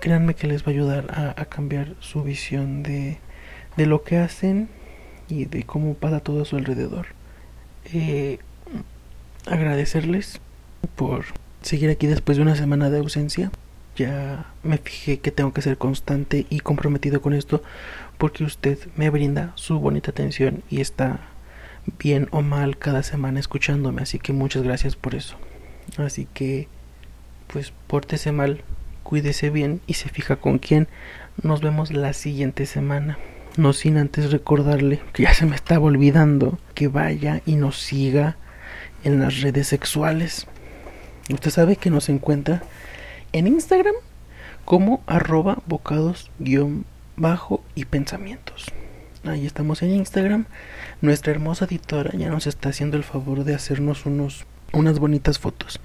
créanme 0.00 0.34
que 0.34 0.46
les 0.46 0.62
va 0.62 0.66
a 0.68 0.70
ayudar 0.70 1.34
a, 1.36 1.44
cambiar 1.46 1.94
su 2.00 2.22
visión 2.22 2.82
de, 2.82 3.18
de, 3.76 3.86
lo 3.86 4.02
que 4.02 4.18
hacen 4.18 4.68
y 5.28 5.44
de 5.44 5.64
cómo 5.64 5.94
pasa 5.94 6.20
todo 6.20 6.42
a 6.42 6.44
su 6.44 6.56
alrededor. 6.56 7.06
Eh, 7.92 8.38
agradecerles 9.46 10.40
por 10.96 11.24
seguir 11.62 11.90
aquí 11.90 12.06
después 12.06 12.36
de 12.36 12.42
una 12.42 12.56
semana 12.56 12.90
de 12.90 12.98
ausencia. 12.98 13.50
Ya 13.96 14.46
me 14.62 14.78
fijé 14.78 15.18
que 15.18 15.30
tengo 15.30 15.52
que 15.52 15.62
ser 15.62 15.76
constante 15.76 16.46
y 16.48 16.60
comprometido 16.60 17.20
con 17.20 17.34
esto 17.34 17.62
porque 18.18 18.44
usted 18.44 18.78
me 18.96 19.10
brinda 19.10 19.52
su 19.56 19.78
bonita 19.78 20.10
atención 20.10 20.62
y 20.70 20.80
está 20.80 21.20
bien 21.98 22.28
o 22.30 22.42
mal 22.42 22.78
cada 22.78 23.02
semana 23.02 23.40
escuchándome, 23.40 24.02
así 24.02 24.18
que 24.18 24.32
muchas 24.32 24.62
gracias 24.62 24.96
por 24.96 25.14
eso. 25.14 25.36
Así 25.96 26.26
que 26.32 26.68
pues 27.46 27.72
pórtese 27.86 28.32
mal, 28.32 28.62
cuídese 29.02 29.50
bien 29.50 29.80
y 29.86 29.94
se 29.94 30.08
fija 30.08 30.36
con 30.36 30.58
quién. 30.58 30.88
Nos 31.42 31.60
vemos 31.60 31.92
la 31.92 32.12
siguiente 32.12 32.66
semana. 32.66 33.18
No 33.56 33.72
sin 33.72 33.96
antes 33.96 34.30
recordarle 34.30 35.00
que 35.12 35.24
ya 35.24 35.34
se 35.34 35.46
me 35.46 35.56
estaba 35.56 35.86
olvidando 35.86 36.58
que 36.74 36.88
vaya 36.88 37.42
y 37.46 37.56
nos 37.56 37.80
siga 37.80 38.36
en 39.02 39.20
las 39.20 39.40
redes 39.40 39.66
sexuales. 39.66 40.46
Usted 41.28 41.50
sabe 41.50 41.76
que 41.76 41.90
nos 41.90 42.08
encuentra 42.08 42.62
en 43.32 43.46
Instagram 43.46 43.94
como 44.64 45.02
arroba 45.06 45.62
bocados 45.66 46.30
guion 46.38 46.84
bajo 47.16 47.62
y 47.74 47.84
pensamientos. 47.84 48.66
Ahí 49.24 49.46
estamos 49.46 49.82
en 49.82 49.90
Instagram. 49.90 50.46
Nuestra 51.02 51.32
hermosa 51.32 51.66
editora 51.66 52.10
ya 52.16 52.30
nos 52.30 52.46
está 52.46 52.70
haciendo 52.70 52.96
el 52.96 53.04
favor 53.04 53.44
de 53.44 53.54
hacernos 53.54 54.06
unos, 54.06 54.46
unas 54.72 54.98
bonitas 54.98 55.38
fotos. 55.38 55.80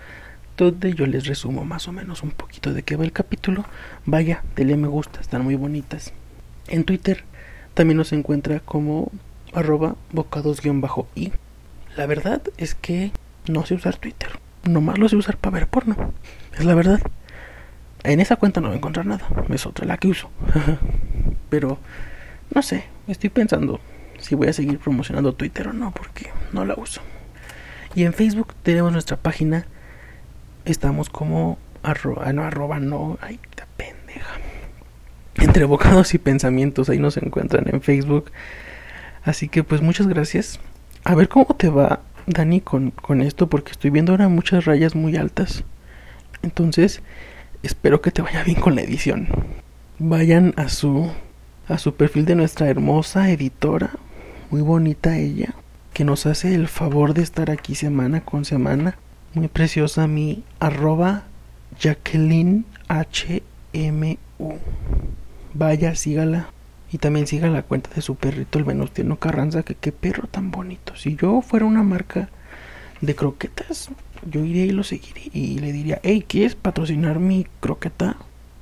Donde 0.57 0.93
yo 0.93 1.05
les 1.05 1.25
resumo 1.25 1.65
más 1.65 1.87
o 1.89 1.91
menos 1.91 2.23
un 2.23 2.31
poquito 2.31 2.73
de 2.73 2.83
qué 2.83 2.95
va 2.95 3.03
el 3.03 3.11
capítulo. 3.11 3.65
Vaya, 4.05 4.43
dele 4.55 4.77
me 4.77 4.87
gusta, 4.87 5.19
están 5.19 5.43
muy 5.43 5.55
bonitas. 5.55 6.13
En 6.67 6.85
Twitter 6.85 7.25
también 7.73 7.97
nos 7.97 8.13
encuentra 8.13 8.61
como 8.61 9.11
arroba 9.53 9.95
bocados-i. 10.11 11.33
La 11.97 12.05
verdad 12.05 12.41
es 12.57 12.75
que 12.75 13.11
no 13.47 13.65
sé 13.65 13.73
usar 13.75 13.97
Twitter. 13.97 14.39
Nomás 14.63 14.97
lo 14.97 15.09
sé 15.09 15.17
usar 15.17 15.37
para 15.37 15.55
ver 15.55 15.67
porno. 15.67 16.13
Es 16.57 16.63
la 16.63 16.75
verdad. 16.75 17.01
En 18.05 18.19
esa 18.19 18.35
cuenta 18.35 18.61
no 18.61 18.67
voy 18.67 18.75
a 18.75 18.77
encontrar 18.77 19.05
nada. 19.05 19.27
Es 19.49 19.65
otra 19.65 19.85
la 19.85 19.97
que 19.97 20.07
uso. 20.07 20.29
Pero, 21.49 21.79
no 22.53 22.61
sé. 22.61 22.85
Estoy 23.07 23.29
pensando 23.29 23.79
si 24.19 24.35
voy 24.35 24.47
a 24.47 24.53
seguir 24.53 24.79
promocionando 24.79 25.33
Twitter 25.33 25.69
o 25.69 25.73
no. 25.73 25.91
Porque 25.91 26.29
no 26.53 26.65
la 26.65 26.75
uso. 26.75 27.01
Y 27.95 28.03
en 28.03 28.13
Facebook 28.13 28.53
tenemos 28.63 28.91
nuestra 28.91 29.17
página. 29.17 29.65
Estamos 30.65 31.09
como 31.09 31.57
arroba, 31.83 32.31
no 32.33 32.43
arroba, 32.43 32.79
no. 32.79 33.17
Ay, 33.21 33.39
esta 33.49 33.65
pendeja. 33.77 34.35
Entre 35.37 35.65
bocados 35.65 36.13
y 36.13 36.17
pensamientos. 36.17 36.89
Ahí 36.89 36.99
nos 36.99 37.17
encuentran 37.17 37.65
en 37.67 37.81
Facebook. 37.81 38.31
Así 39.23 39.49
que 39.49 39.63
pues 39.63 39.81
muchas 39.81 40.07
gracias. 40.07 40.59
A 41.03 41.15
ver 41.15 41.29
cómo 41.29 41.45
te 41.57 41.69
va, 41.69 42.01
Dani, 42.27 42.61
con, 42.61 42.91
con 42.91 43.21
esto. 43.21 43.47
Porque 43.47 43.71
estoy 43.71 43.89
viendo 43.89 44.11
ahora 44.11 44.27
muchas 44.27 44.65
rayas 44.65 44.95
muy 44.95 45.15
altas. 45.15 45.63
Entonces, 46.43 47.01
espero 47.65 48.01
que 48.01 48.11
te 48.11 48.21
vaya 48.21 48.43
bien 48.43 48.59
con 48.59 48.75
la 48.75 48.81
edición. 48.81 49.27
Vayan 49.99 50.53
a 50.57 50.69
su 50.69 51.09
a 51.67 51.77
su 51.77 51.95
perfil 51.95 52.25
de 52.25 52.35
nuestra 52.35 52.69
hermosa 52.69 53.31
editora, 53.31 53.91
muy 54.51 54.61
bonita 54.61 55.17
ella, 55.17 55.55
que 55.93 56.03
nos 56.03 56.25
hace 56.25 56.53
el 56.53 56.67
favor 56.67 57.13
de 57.13 57.23
estar 57.23 57.49
aquí 57.49 57.73
semana 57.75 58.21
con 58.21 58.45
semana. 58.45 58.97
Muy 59.33 59.47
preciosa 59.47 60.07
mi 60.07 60.43
arroba 60.59 61.23
Jacqueline 61.79 62.65
HMU. 62.87 64.17
Vaya, 65.53 65.95
sígala. 65.95 66.49
Y 66.91 66.99
también 66.99 67.27
siga 67.27 67.47
la 67.49 67.63
cuenta 67.63 67.89
de 67.95 68.01
su 68.01 68.15
perrito, 68.15 68.59
el 68.59 68.65
Venustiano 68.65 69.17
Carranza, 69.17 69.63
que 69.63 69.75
qué 69.75 69.91
perro 69.91 70.27
tan 70.27 70.51
bonito. 70.51 70.95
Si 70.95 71.15
yo 71.15 71.41
fuera 71.41 71.65
una 71.65 71.83
marca 71.83 72.29
de 73.01 73.15
croquetas, 73.15 73.89
yo 74.29 74.43
iría 74.43 74.65
y 74.65 74.71
lo 74.71 74.83
seguiría 74.83 75.29
y 75.33 75.59
le 75.59 75.71
diría, 75.71 75.99
hey, 76.03 76.23
¿quieres 76.27 76.55
patrocinar 76.55 77.19
mi 77.19 77.45
croqueta? 77.59 78.17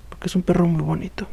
Porque 0.10 0.28
es 0.28 0.36
un 0.36 0.42
perro 0.42 0.68
muy 0.68 0.82
bonito. 0.82 1.28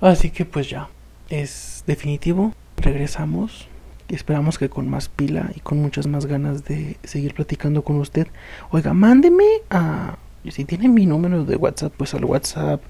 Así 0.00 0.30
que 0.30 0.44
pues 0.44 0.68
ya, 0.68 0.88
es 1.28 1.84
definitivo, 1.86 2.52
regresamos. 2.76 3.68
Esperamos 4.08 4.58
que 4.58 4.68
con 4.68 4.88
más 4.88 5.08
pila 5.08 5.50
y 5.54 5.60
con 5.60 5.78
muchas 5.78 6.06
más 6.06 6.26
ganas 6.26 6.64
de 6.64 6.98
seguir 7.04 7.34
platicando 7.34 7.82
con 7.82 7.96
usted. 7.96 8.28
Oiga, 8.70 8.92
mándeme 8.92 9.44
a... 9.70 10.18
Si 10.50 10.66
tiene 10.66 10.88
mi 10.88 11.06
número 11.06 11.46
de 11.46 11.56
WhatsApp, 11.56 11.94
pues 11.96 12.12
al 12.12 12.26
WhatsApp 12.26 12.82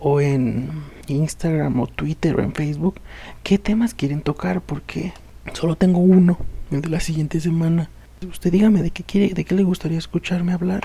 o 0.00 0.20
en 0.20 0.68
Instagram 1.06 1.80
o 1.80 1.86
Twitter 1.86 2.34
o 2.36 2.42
en 2.42 2.52
Facebook. 2.52 2.96
¿Qué 3.42 3.58
temas 3.58 3.94
quieren 3.94 4.20
tocar? 4.20 4.60
Porque 4.60 5.12
solo 5.54 5.76
tengo 5.76 6.00
uno, 6.00 6.38
el 6.70 6.82
de 6.82 6.88
la 6.88 7.00
siguiente 7.00 7.40
semana. 7.40 7.88
Usted 8.28 8.52
dígame 8.52 8.82
de 8.82 8.90
qué 8.90 9.02
quiere, 9.02 9.32
de 9.34 9.44
qué 9.44 9.54
le 9.54 9.62
gustaría 9.62 9.98
escucharme 9.98 10.52
hablar. 10.52 10.82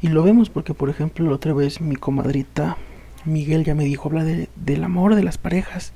Y 0.00 0.08
lo 0.08 0.22
vemos 0.22 0.50
porque, 0.50 0.74
por 0.74 0.90
ejemplo, 0.90 1.26
la 1.26 1.34
otra 1.34 1.52
vez 1.52 1.80
mi 1.80 1.96
comadrita 1.96 2.76
Miguel 3.24 3.64
ya 3.64 3.74
me 3.74 3.84
dijo, 3.84 4.08
habla 4.08 4.24
de, 4.24 4.48
del 4.56 4.82
amor 4.84 5.14
de 5.14 5.22
las 5.22 5.38
parejas. 5.38 5.92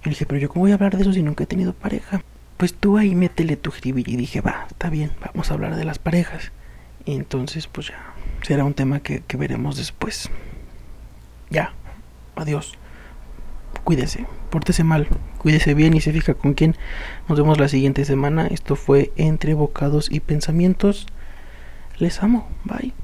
Y 0.00 0.06
le 0.06 0.10
dije, 0.10 0.26
pero 0.26 0.40
yo 0.40 0.48
cómo 0.48 0.64
voy 0.64 0.72
a 0.72 0.74
hablar 0.74 0.96
de 0.96 1.02
eso 1.02 1.12
si 1.12 1.22
nunca 1.22 1.44
he 1.44 1.46
tenido 1.46 1.72
pareja. 1.72 2.22
Pues 2.56 2.74
tú 2.74 2.98
ahí 2.98 3.14
métele 3.14 3.56
tu 3.56 3.70
jiribiri. 3.70 4.14
Y 4.14 4.16
dije, 4.16 4.40
va, 4.40 4.66
está 4.68 4.90
bien, 4.90 5.12
vamos 5.20 5.50
a 5.50 5.54
hablar 5.54 5.76
de 5.76 5.84
las 5.84 5.98
parejas. 5.98 6.52
Y 7.04 7.14
entonces, 7.14 7.66
pues 7.66 7.88
ya, 7.88 8.14
será 8.42 8.64
un 8.64 8.74
tema 8.74 9.00
que, 9.00 9.20
que 9.20 9.36
veremos 9.36 9.76
después. 9.76 10.30
Ya, 11.50 11.72
adiós. 12.36 12.74
Cuídese, 13.84 14.26
pórtese 14.54 14.84
mal, 14.84 15.08
cuídese 15.38 15.74
bien 15.74 15.94
y 15.94 16.00
se 16.00 16.12
fija 16.12 16.34
con 16.34 16.54
quién. 16.54 16.76
Nos 17.28 17.36
vemos 17.36 17.58
la 17.58 17.66
siguiente 17.66 18.04
semana. 18.04 18.46
Esto 18.46 18.76
fue 18.76 19.10
Entre 19.16 19.52
Bocados 19.52 20.12
y 20.12 20.20
Pensamientos. 20.20 21.08
Les 21.98 22.22
amo, 22.22 22.48
bye. 22.62 22.94